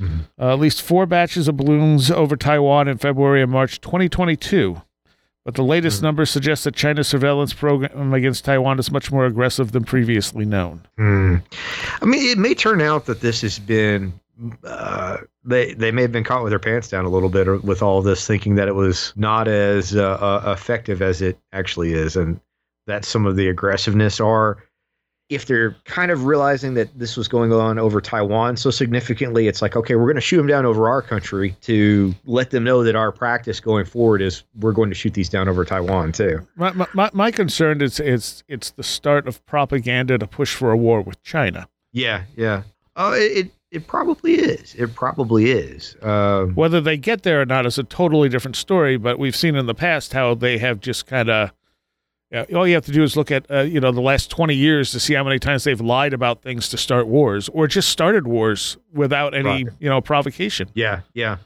Mhm. 0.00 0.20
Uh, 0.38 0.52
at 0.52 0.60
least 0.60 0.82
four 0.82 1.06
batches 1.06 1.48
of 1.48 1.56
balloons 1.56 2.10
over 2.10 2.36
Taiwan 2.36 2.88
in 2.88 2.98
February 2.98 3.42
and 3.42 3.50
March 3.50 3.80
2022. 3.80 4.80
But 5.44 5.54
the 5.54 5.62
latest 5.64 6.00
Hmm. 6.00 6.06
numbers 6.06 6.30
suggest 6.30 6.64
that 6.64 6.74
China's 6.74 7.08
surveillance 7.08 7.54
program 7.54 8.12
against 8.12 8.44
Taiwan 8.44 8.78
is 8.78 8.90
much 8.90 9.10
more 9.10 9.24
aggressive 9.24 9.72
than 9.72 9.82
previously 9.84 10.44
known. 10.44 10.82
Hmm. 10.98 11.36
I 12.02 12.04
mean, 12.04 12.30
it 12.30 12.38
may 12.38 12.54
turn 12.54 12.80
out 12.82 13.06
that 13.06 13.20
this 13.22 13.40
has 13.42 13.58
been. 13.58 14.12
Uh, 14.62 15.16
they 15.44 15.72
they 15.74 15.90
may 15.90 16.02
have 16.02 16.12
been 16.12 16.22
caught 16.22 16.44
with 16.44 16.52
their 16.52 16.58
pants 16.60 16.88
down 16.88 17.04
a 17.04 17.08
little 17.08 17.28
bit 17.30 17.64
with 17.64 17.82
all 17.82 18.02
this, 18.02 18.24
thinking 18.26 18.54
that 18.54 18.68
it 18.68 18.74
was 18.76 19.12
not 19.16 19.48
as 19.48 19.96
uh, 19.96 20.02
uh, 20.44 20.52
effective 20.52 21.02
as 21.02 21.20
it 21.22 21.38
actually 21.52 21.92
is, 21.94 22.14
and 22.14 22.38
that 22.86 23.04
some 23.04 23.26
of 23.26 23.34
the 23.36 23.48
aggressiveness 23.48 24.20
are. 24.20 24.58
If 25.28 25.44
they're 25.46 25.76
kind 25.84 26.10
of 26.10 26.24
realizing 26.24 26.72
that 26.74 26.98
this 26.98 27.16
was 27.16 27.28
going 27.28 27.52
on 27.52 27.78
over 27.78 28.00
Taiwan 28.00 28.56
so 28.56 28.70
significantly, 28.70 29.46
it's 29.46 29.60
like, 29.60 29.76
okay, 29.76 29.94
we're 29.94 30.06
going 30.06 30.14
to 30.14 30.20
shoot 30.22 30.38
them 30.38 30.46
down 30.46 30.64
over 30.64 30.88
our 30.88 31.02
country 31.02 31.54
to 31.62 32.14
let 32.24 32.50
them 32.50 32.64
know 32.64 32.82
that 32.82 32.96
our 32.96 33.12
practice 33.12 33.60
going 33.60 33.84
forward 33.84 34.22
is 34.22 34.42
we're 34.58 34.72
going 34.72 34.88
to 34.88 34.94
shoot 34.94 35.12
these 35.12 35.28
down 35.28 35.46
over 35.48 35.64
Taiwan 35.66 36.12
too. 36.12 36.46
My, 36.56 36.72
my- 36.94 37.10
my, 37.12 37.30
concern 37.30 37.82
is 37.82 38.00
it's, 38.00 38.42
it's 38.48 38.70
the 38.70 38.82
start 38.82 39.28
of 39.28 39.44
propaganda 39.44 40.16
to 40.16 40.26
push 40.26 40.54
for 40.54 40.72
a 40.72 40.76
war 40.76 41.02
with 41.02 41.22
China. 41.22 41.68
Yeah, 41.92 42.24
yeah. 42.36 42.62
Oh, 42.96 43.12
it 43.12 43.36
it, 43.36 43.50
it 43.70 43.86
probably 43.86 44.34
is. 44.34 44.74
It 44.76 44.94
probably 44.94 45.50
is. 45.50 45.94
Um, 46.02 46.54
Whether 46.54 46.80
they 46.80 46.96
get 46.96 47.22
there 47.22 47.42
or 47.42 47.46
not 47.46 47.66
is 47.66 47.78
a 47.78 47.84
totally 47.84 48.28
different 48.30 48.56
story, 48.56 48.96
but 48.96 49.18
we've 49.18 49.36
seen 49.36 49.56
in 49.56 49.66
the 49.66 49.74
past 49.74 50.14
how 50.14 50.34
they 50.34 50.56
have 50.58 50.80
just 50.80 51.06
kind 51.06 51.28
of. 51.28 51.52
Yeah, 52.30 52.44
all 52.54 52.68
you 52.68 52.74
have 52.74 52.84
to 52.84 52.92
do 52.92 53.02
is 53.02 53.16
look 53.16 53.30
at 53.30 53.50
uh, 53.50 53.60
you 53.60 53.80
know 53.80 53.90
the 53.90 54.02
last 54.02 54.30
twenty 54.30 54.54
years 54.54 54.90
to 54.92 55.00
see 55.00 55.14
how 55.14 55.24
many 55.24 55.38
times 55.38 55.64
they've 55.64 55.80
lied 55.80 56.12
about 56.12 56.42
things 56.42 56.68
to 56.68 56.76
start 56.76 57.06
wars, 57.06 57.48
or 57.48 57.66
just 57.66 57.88
started 57.88 58.26
wars 58.26 58.76
without 58.92 59.34
any 59.34 59.64
Right. 59.64 59.66
you 59.80 59.88
know 59.88 60.02
provocation. 60.02 60.68
Yeah, 60.74 61.00
yeah, 61.14 61.38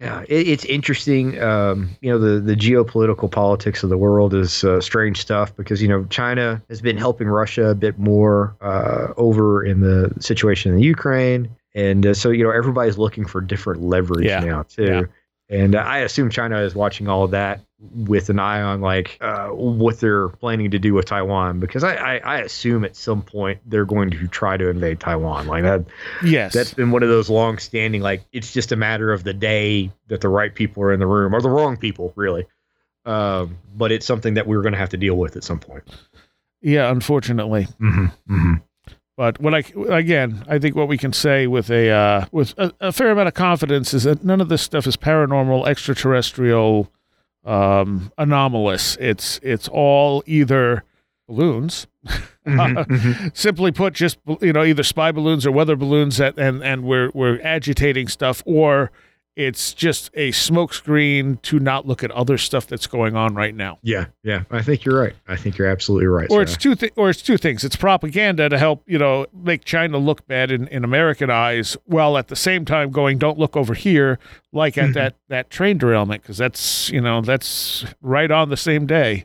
yeah. 0.00 0.20
It, 0.28 0.48
it's 0.48 0.64
interesting. 0.66 1.40
Um, 1.40 1.88
you 2.02 2.10
know, 2.10 2.18
the 2.18 2.40
the 2.40 2.54
geopolitical 2.54 3.30
politics 3.30 3.82
of 3.82 3.88
the 3.88 3.96
world 3.96 4.34
is 4.34 4.62
uh, 4.64 4.82
strange 4.82 5.18
stuff 5.18 5.56
because 5.56 5.80
you 5.80 5.88
know 5.88 6.04
China 6.10 6.60
has 6.68 6.82
been 6.82 6.98
helping 6.98 7.26
Russia 7.28 7.68
a 7.70 7.74
bit 7.74 7.98
more 7.98 8.54
uh, 8.60 9.14
over 9.16 9.64
in 9.64 9.80
the 9.80 10.12
situation 10.20 10.72
in 10.72 10.76
the 10.76 10.84
Ukraine, 10.84 11.48
and 11.74 12.04
uh, 12.04 12.12
so 12.12 12.28
you 12.28 12.44
know 12.44 12.50
everybody's 12.50 12.98
looking 12.98 13.24
for 13.24 13.40
different 13.40 13.80
leverage 13.80 14.26
Yeah, 14.26 14.40
now 14.40 14.64
too. 14.64 14.84
yeah. 14.84 15.02
And 15.52 15.76
I 15.76 15.98
assume 15.98 16.30
China 16.30 16.60
is 16.62 16.74
watching 16.74 17.08
all 17.08 17.24
of 17.24 17.32
that 17.32 17.60
with 17.78 18.30
an 18.30 18.38
eye 18.38 18.62
on 18.62 18.80
like 18.80 19.18
uh, 19.20 19.48
what 19.48 20.00
they're 20.00 20.28
planning 20.28 20.70
to 20.70 20.78
do 20.78 20.94
with 20.94 21.04
Taiwan 21.04 21.60
because 21.60 21.84
I, 21.84 21.94
I, 21.94 22.16
I 22.18 22.38
assume 22.38 22.84
at 22.84 22.96
some 22.96 23.22
point 23.22 23.60
they're 23.66 23.84
going 23.84 24.10
to 24.12 24.28
try 24.28 24.56
to 24.56 24.70
invade 24.70 25.00
Taiwan 25.00 25.48
like 25.48 25.64
that 25.64 25.84
Yes, 26.24 26.54
that's 26.54 26.72
been 26.72 26.92
one 26.92 27.02
of 27.02 27.08
those 27.08 27.28
long 27.28 27.58
standing 27.58 28.00
like 28.00 28.24
it's 28.32 28.52
just 28.52 28.70
a 28.70 28.76
matter 28.76 29.12
of 29.12 29.24
the 29.24 29.34
day 29.34 29.90
that 30.06 30.20
the 30.20 30.28
right 30.28 30.54
people 30.54 30.84
are 30.84 30.92
in 30.92 31.00
the 31.00 31.08
room 31.08 31.34
or 31.34 31.40
the 31.40 31.50
wrong 31.50 31.76
people 31.76 32.12
really 32.14 32.46
um, 33.04 33.58
but 33.74 33.90
it's 33.90 34.06
something 34.06 34.34
that 34.34 34.46
we're 34.46 34.62
going 34.62 34.74
to 34.74 34.78
have 34.78 34.90
to 34.90 34.96
deal 34.96 35.16
with 35.16 35.36
at 35.36 35.42
some 35.42 35.58
point 35.58 35.82
yeah. 36.62 36.90
Unfortunately, 36.90 37.66
mm-hmm. 37.80 38.06
Mm-hmm. 38.32 38.54
But 39.16 39.40
what 39.40 39.54
I 39.54 39.62
again, 39.90 40.42
I 40.48 40.58
think 40.58 40.74
what 40.74 40.88
we 40.88 40.96
can 40.96 41.12
say 41.12 41.46
with 41.46 41.70
a 41.70 41.90
uh, 41.90 42.26
with 42.32 42.54
a, 42.58 42.72
a 42.80 42.92
fair 42.92 43.10
amount 43.10 43.28
of 43.28 43.34
confidence 43.34 43.92
is 43.92 44.04
that 44.04 44.24
none 44.24 44.40
of 44.40 44.48
this 44.48 44.62
stuff 44.62 44.86
is 44.86 44.96
paranormal, 44.96 45.66
extraterrestrial, 45.66 46.90
um, 47.44 48.10
anomalous. 48.16 48.96
It's 49.00 49.38
it's 49.42 49.68
all 49.68 50.22
either 50.26 50.84
balloons, 51.28 51.86
Mm-hmm. 52.46 53.28
simply 53.34 53.70
put, 53.70 53.94
just 53.94 54.18
you 54.40 54.52
know, 54.52 54.64
either 54.64 54.82
spy 54.82 55.12
balloons 55.12 55.46
or 55.46 55.52
weather 55.52 55.76
balloons 55.76 56.16
that 56.16 56.36
and 56.38 56.60
and 56.64 56.82
we're 56.82 57.10
we're 57.14 57.38
agitating 57.42 58.08
stuff, 58.08 58.42
or 58.46 58.90
it's 59.34 59.72
just 59.72 60.10
a 60.14 60.30
smokescreen 60.32 61.40
to 61.42 61.58
not 61.58 61.86
look 61.86 62.04
at 62.04 62.10
other 62.10 62.36
stuff 62.36 62.66
that's 62.66 62.86
going 62.86 63.16
on 63.16 63.34
right 63.34 63.54
now. 63.54 63.78
yeah 63.82 64.06
yeah 64.22 64.42
i 64.50 64.60
think 64.62 64.84
you're 64.84 65.00
right 65.00 65.14
i 65.26 65.36
think 65.36 65.56
you're 65.56 65.68
absolutely 65.68 66.06
right 66.06 66.26
or 66.26 66.34
Sarah. 66.34 66.42
it's 66.42 66.56
two 66.56 66.74
thi- 66.74 66.90
or 66.96 67.10
it's 67.10 67.22
two 67.22 67.38
things. 67.38 67.64
It's 67.64 67.76
propaganda 67.76 68.48
to 68.48 68.58
help 68.58 68.82
you 68.86 68.98
know 68.98 69.26
make 69.32 69.64
China 69.64 69.98
look 69.98 70.26
bad 70.26 70.50
in, 70.50 70.68
in 70.68 70.84
American 70.84 71.30
eyes, 71.30 71.76
while 71.84 72.18
at 72.18 72.28
the 72.28 72.36
same 72.36 72.64
time 72.64 72.90
going, 72.90 73.18
don't 73.18 73.38
look 73.38 73.56
over 73.56 73.74
here, 73.74 74.18
like 74.52 74.76
at 74.78 74.90
Mhm. 74.90 74.94
that 74.94 75.14
that 75.28 75.50
train 75.50 75.78
derailment, 75.78 76.22
because 76.22 76.36
that's 76.38 76.90
you 76.90 77.00
know 77.00 77.20
that's 77.22 77.84
right 78.00 78.30
on 78.30 78.50
the 78.50 78.56
same 78.56 78.86
day. 78.86 79.24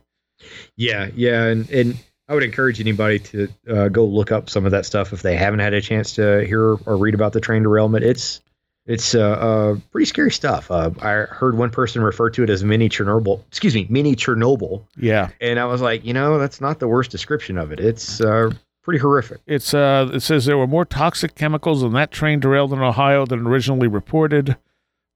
Yeah, 0.76 1.08
yeah, 1.14 1.44
and 1.44 1.68
and 1.70 1.96
I 2.28 2.34
would 2.34 2.42
encourage 2.42 2.80
anybody 2.80 3.18
to 3.20 3.48
uh, 3.70 3.88
go 3.88 4.04
look 4.04 4.30
up 4.32 4.48
some 4.50 4.64
of 4.64 4.70
that 4.72 4.86
stuff 4.86 5.12
if 5.12 5.22
they 5.22 5.36
haven't 5.36 5.60
had 5.60 5.74
a 5.74 5.80
chance 5.80 6.14
to 6.14 6.44
hear 6.46 6.62
or 6.86 6.96
read 6.96 7.14
about 7.14 7.32
the 7.32 7.40
train 7.40 7.62
derailment. 7.62 8.04
It's 8.04 8.40
it's 8.88 9.14
uh, 9.14 9.20
uh, 9.20 9.76
pretty 9.92 10.06
scary 10.06 10.32
stuff. 10.32 10.70
Uh, 10.70 10.90
I 11.00 11.10
heard 11.10 11.56
one 11.56 11.70
person 11.70 12.02
refer 12.02 12.30
to 12.30 12.42
it 12.42 12.50
as 12.50 12.64
mini 12.64 12.88
Chernobyl. 12.88 13.44
Excuse 13.46 13.74
me, 13.74 13.86
mini 13.88 14.16
Chernobyl, 14.16 14.82
Yeah, 14.96 15.28
and 15.40 15.60
I 15.60 15.66
was 15.66 15.80
like, 15.80 16.04
you 16.04 16.12
know, 16.14 16.38
that's 16.38 16.60
not 16.60 16.80
the 16.80 16.88
worst 16.88 17.10
description 17.10 17.58
of 17.58 17.70
it. 17.70 17.78
It's 17.78 18.20
uh, 18.20 18.50
pretty 18.82 18.98
horrific. 18.98 19.38
it's 19.46 19.74
uh 19.74 20.08
it 20.12 20.20
says 20.20 20.46
there 20.46 20.56
were 20.56 20.66
more 20.66 20.86
toxic 20.86 21.34
chemicals 21.34 21.82
in 21.82 21.92
that 21.92 22.10
train 22.10 22.40
derailed 22.40 22.72
in 22.72 22.80
Ohio 22.80 23.26
than 23.26 23.46
originally 23.46 23.86
reported. 23.86 24.56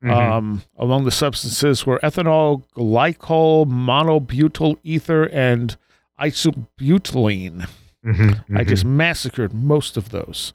Mm-hmm. 0.04 0.10
Um, 0.10 0.62
among 0.76 1.04
the 1.04 1.10
substances 1.12 1.86
were 1.86 2.00
ethanol, 2.00 2.64
glycol, 2.76 3.66
monobutyl 3.66 4.76
ether, 4.82 5.24
and 5.24 5.76
isobutylene. 6.20 7.68
Mhm, 8.04 8.44
I 8.50 8.64
mhm. 8.64 8.66
just 8.66 8.84
massacred 8.84 9.54
most 9.54 9.96
of 9.96 10.10
those. 10.10 10.52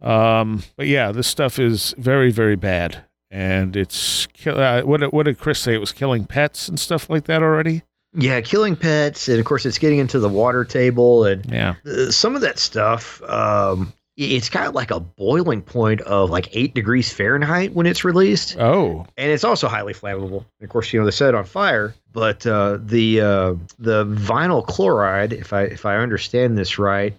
Um, 0.00 0.62
but 0.76 0.86
yeah, 0.86 1.12
this 1.12 1.26
stuff 1.26 1.58
is 1.58 1.94
very, 1.98 2.30
very 2.30 2.56
bad, 2.56 3.04
and 3.30 3.76
it's 3.76 4.26
kill- 4.32 4.60
uh, 4.60 4.82
what 4.82 5.12
what 5.12 5.24
did 5.24 5.38
Chris 5.38 5.60
say? 5.60 5.74
It 5.74 5.78
was 5.78 5.92
killing 5.92 6.24
pets 6.26 6.68
and 6.68 6.78
stuff 6.78 7.08
like 7.08 7.24
that 7.24 7.42
already. 7.42 7.82
yeah, 8.16 8.40
killing 8.42 8.76
pets, 8.76 9.28
and 9.28 9.38
of 9.40 9.46
course, 9.46 9.64
it's 9.66 9.78
getting 9.78 9.98
into 9.98 10.18
the 10.18 10.28
water 10.28 10.64
table 10.64 11.24
and 11.24 11.44
Yeah, 11.50 11.74
uh, 11.86 12.10
some 12.10 12.34
of 12.36 12.42
that 12.42 12.58
stuff 12.58 13.22
um 13.22 13.92
it's 14.16 14.48
got 14.48 14.74
like 14.76 14.92
a 14.92 15.00
boiling 15.00 15.60
point 15.60 16.00
of 16.02 16.30
like 16.30 16.54
eight 16.54 16.72
degrees 16.72 17.12
fahrenheit 17.12 17.72
when 17.72 17.84
it's 17.84 18.04
released. 18.04 18.56
Oh, 18.56 19.04
and 19.16 19.32
it's 19.32 19.42
also 19.42 19.66
highly 19.66 19.92
flammable. 19.92 20.44
Of 20.62 20.68
course 20.68 20.92
you 20.92 21.00
know 21.00 21.04
they 21.04 21.10
set 21.10 21.30
it 21.30 21.34
on 21.34 21.44
fire. 21.44 21.94
But 22.12 22.46
uh, 22.46 22.78
the 22.80 23.20
uh, 23.20 23.54
the 23.80 24.06
vinyl 24.06 24.64
chloride 24.64 25.32
if 25.32 25.52
i 25.52 25.62
if 25.62 25.84
i 25.84 25.96
understand 25.96 26.56
this 26.56 26.78
right 26.78 27.16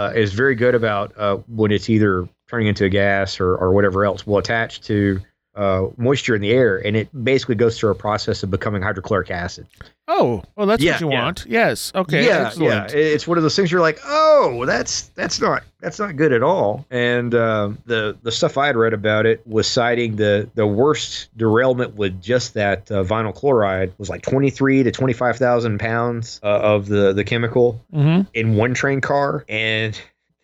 uh, 0.00 0.12
is 0.14 0.32
very 0.32 0.54
good 0.54 0.74
about 0.74 1.12
uh, 1.18 1.36
when 1.46 1.70
it's 1.70 1.90
either 1.90 2.26
turning 2.48 2.68
into 2.68 2.86
a 2.86 2.88
gas 2.88 3.38
or, 3.38 3.54
or 3.54 3.72
whatever 3.72 4.04
else 4.04 4.26
will 4.26 4.38
attach 4.38 4.80
to 4.80 5.20
uh, 5.60 5.88
moisture 5.96 6.34
in 6.34 6.40
the 6.40 6.50
air 6.52 6.78
and 6.86 6.96
it 6.96 7.08
basically 7.24 7.54
goes 7.54 7.78
through 7.78 7.90
a 7.90 7.94
process 7.94 8.42
of 8.42 8.50
becoming 8.50 8.82
hydrochloric 8.82 9.30
acid 9.30 9.66
oh, 10.10 10.42
well, 10.56 10.66
that's 10.66 10.82
Yeah, 10.82 10.92
what 10.92 11.00
you 11.00 11.10
yeah. 11.10 11.22
want. 11.22 11.46
Yes. 11.48 11.92
Okay. 11.94 12.26
yeah, 12.26 12.46
excellent. 12.48 12.90
yeah. 12.92 12.96
It's 12.98 13.26
one 13.26 13.38
of 13.38 13.42
those 13.42 13.56
things 13.56 13.70
you're 13.70 13.80
like, 13.80 14.00
oh, 14.04 14.64
that's 14.66 15.02
that's 15.14 15.40
not 15.40 15.62
that's 15.80 15.98
not 15.98 16.16
good 16.16 16.32
at 16.32 16.42
all. 16.42 16.84
And 16.90 17.34
uh, 17.34 17.70
the 17.86 18.16
the 18.22 18.32
stuff 18.32 18.58
I 18.58 18.66
had 18.66 18.76
read 18.76 18.92
about 18.92 19.24
it 19.26 19.46
was 19.46 19.66
citing 19.66 20.16
the 20.16 20.50
the 20.54 20.66
worst 20.66 21.30
derailment 21.36 21.94
with 21.94 22.20
just 22.20 22.54
that 22.54 22.90
uh, 22.90 23.04
vinyl 23.04 23.34
chloride 23.34 23.92
was 23.98 24.10
like 24.10 24.22
23 24.22 24.82
to 24.82 24.90
25 24.90 25.36
thousand 25.36 25.78
pounds 25.78 26.40
uh, 26.42 26.46
of 26.46 26.86
the 26.86 27.12
the 27.12 27.24
chemical 27.24 27.80
hmm 27.92 28.22
in 28.34 28.56
one 28.56 28.74
train 28.74 29.00
car, 29.00 29.44
and 29.48 30.00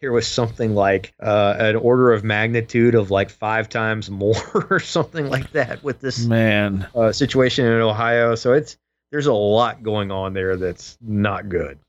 there 0.06 0.12
was 0.12 0.28
something 0.28 0.76
like 0.76 1.12
uh, 1.18 1.56
an 1.58 1.74
order 1.74 2.12
of 2.12 2.22
magnitude 2.22 2.94
of 2.94 3.10
like 3.10 3.28
five 3.28 3.68
times 3.68 4.08
more 4.08 4.36
or 4.70 4.78
something 4.78 5.28
like 5.28 5.50
that 5.50 5.82
with 5.82 5.98
this 5.98 6.24
Man, 6.24 6.86
uh, 6.94 7.10
situation 7.10 7.66
in 7.66 7.80
Ohio. 7.80 8.36
So 8.36 8.52
it's 8.52 8.76
there's 9.10 9.26
a 9.26 9.32
lot 9.32 9.82
going 9.82 10.12
on 10.12 10.32
there 10.32 10.56
that's 10.56 10.96
not 11.00 11.48
good. 11.48 11.80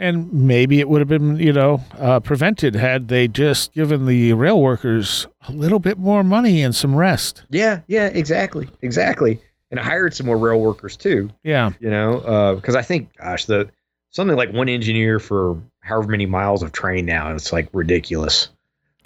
and 0.00 0.32
maybe 0.32 0.80
it 0.80 0.88
would 0.88 1.00
have 1.00 1.06
been 1.06 1.36
you 1.36 1.52
know 1.52 1.80
uh, 1.96 2.18
prevented 2.18 2.74
had 2.74 3.06
they 3.06 3.28
just 3.28 3.72
given 3.72 4.06
the 4.06 4.32
rail 4.32 4.60
workers 4.60 5.28
a 5.46 5.52
little 5.52 5.78
bit 5.78 5.96
more 5.96 6.24
money 6.24 6.60
and 6.60 6.74
some 6.74 6.96
rest. 6.96 7.44
Yeah, 7.50 7.82
yeah, 7.86 8.06
exactly, 8.08 8.68
exactly. 8.82 9.40
And 9.70 9.78
I 9.78 9.84
hired 9.84 10.12
some 10.12 10.26
more 10.26 10.38
rail 10.38 10.58
workers 10.60 10.96
too. 10.96 11.30
Yeah. 11.44 11.70
You 11.78 11.90
know, 11.90 12.56
because 12.56 12.74
I 12.74 12.82
think, 12.82 13.16
gosh, 13.16 13.44
the 13.44 13.70
something 14.10 14.36
like 14.36 14.52
one 14.52 14.68
engineer 14.68 15.20
for 15.20 15.62
however 15.88 16.08
many 16.08 16.26
miles 16.26 16.62
of 16.62 16.72
train 16.72 17.06
now, 17.06 17.28
and 17.28 17.36
it's 17.36 17.52
like 17.52 17.68
ridiculous. 17.72 18.48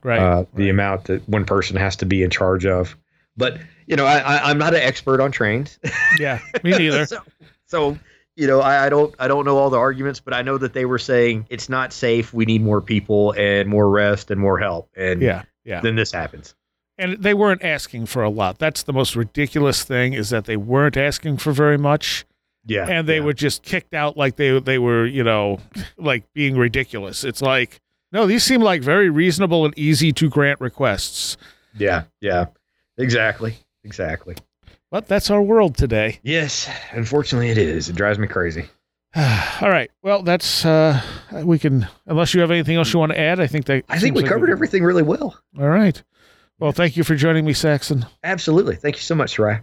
Right. 0.05 0.19
uh, 0.19 0.45
the 0.55 0.65
right. 0.65 0.71
amount 0.71 1.05
that 1.05 1.29
one 1.29 1.45
person 1.45 1.77
has 1.77 1.95
to 1.97 2.07
be 2.07 2.25
in 2.25 2.31
charge 2.31 2.67
of. 2.67 2.97
But 3.37 3.59
you 3.87 3.97
know, 3.97 4.05
I, 4.05 4.51
I'm 4.51 4.59
not 4.59 4.75
an 4.75 4.81
expert 4.81 5.21
on 5.21 5.33
trains. 5.33 5.79
Yeah, 6.19 6.41
me 6.63 6.73
neither. 6.73 7.07
so, 7.07 7.19
so 7.67 7.99
you 8.37 8.47
know, 8.47 8.61
I, 8.61 8.87
I 8.87 8.89
don't 8.89 9.15
I 9.19 9.29
don't 9.29 9.45
know 9.45 9.57
all 9.59 9.71
the 9.71 9.79
arguments, 9.79 10.21
but 10.21 10.35
I 10.35 10.43
know 10.43 10.59
that 10.59 10.73
they 10.73 10.85
were 10.85 10.99
saying 10.99 11.47
it's 11.51 11.69
not 11.69 11.93
safe. 11.93 12.33
We 12.33 12.45
need 12.45 12.63
more 12.63 12.81
people 12.81 13.33
and 13.33 13.69
more 13.69 13.89
rest 13.89 14.31
and 14.31 14.41
more 14.41 14.59
help. 14.59 14.91
And 14.97 15.23
yeah, 15.23 15.43
yeah. 15.65 15.81
then 15.81 15.97
this 15.97 16.13
happens. 16.13 16.55
And 16.99 17.23
they 17.23 17.35
weren't 17.35 17.65
asking 17.65 18.07
for 18.07 18.23
a 18.23 18.29
lot. 18.31 18.59
That's 18.59 18.83
the 18.83 18.93
most 18.93 19.17
ridiculous 19.17 19.83
thing 19.83 20.13
is 20.13 20.31
that 20.31 20.45
they 20.45 20.57
weren't 20.57 20.97
asking 20.97 21.39
for 21.39 21.53
very 21.53 21.79
much. 21.79 22.27
Yeah, 22.65 22.87
and 22.89 23.09
they 23.09 23.19
yeah. 23.19 23.25
were 23.25 23.33
just 23.33 23.63
kicked 23.63 23.95
out 23.95 24.17
like 24.17 24.37
they 24.37 24.59
they 24.61 24.79
were 24.79 25.07
you 25.07 25.25
know 25.25 25.59
like 25.97 26.33
being 26.33 26.57
ridiculous. 26.57 27.25
It's 27.25 27.43
like 27.43 27.81
no, 28.13 28.27
these 28.27 28.45
seem 28.45 28.61
like 28.61 28.83
very 28.83 29.11
reasonable 29.11 29.65
and 29.65 29.77
easy 29.77 30.13
to 30.13 30.29
grant 30.29 30.61
requests. 30.61 31.37
Yeah, 31.77 32.05
yeah, 32.21 32.47
exactly, 32.99 33.57
exactly. 33.85 34.37
But 34.91 35.09
that's 35.09 35.31
our 35.31 35.41
world 35.41 35.77
today. 35.77 36.21
Yes, 36.23 36.69
unfortunately, 36.93 37.51
it 37.51 37.59
is. 37.59 37.89
It 37.89 37.97
drives 37.97 38.19
me 38.19 38.27
crazy. 38.27 38.67
All 39.17 39.71
right. 39.71 39.91
Well, 40.03 40.23
that's 40.23 40.65
uh 40.65 41.01
we 41.45 41.59
can 41.59 41.89
unless 42.07 42.35
you 42.35 42.41
have 42.43 42.51
anything 42.51 42.77
else 42.77 42.93
you 42.93 42.99
want 42.99 43.13
to 43.13 43.19
add. 43.19 43.41
I 43.41 43.47
think 43.47 43.67
that 43.67 43.85
I 43.89 43.99
think 43.99 44.15
we 44.15 44.23
like 44.23 44.31
covered 44.31 44.51
a- 44.51 44.53
everything 44.53 44.85
really 44.85 45.03
well. 45.03 45.39
All 45.59 45.69
right. 45.69 46.03
Well, 46.59 46.73
thank 46.73 46.97
you 46.97 47.05
for 47.05 47.17
joining 47.17 47.45
me, 47.45 47.55
Saxon. 47.55 48.07
Absolutely. 48.23 48.77
Thank 48.77 48.97
you 48.97 49.03
so 49.03 49.15
much, 49.15 49.35
Sarai. 49.35 49.63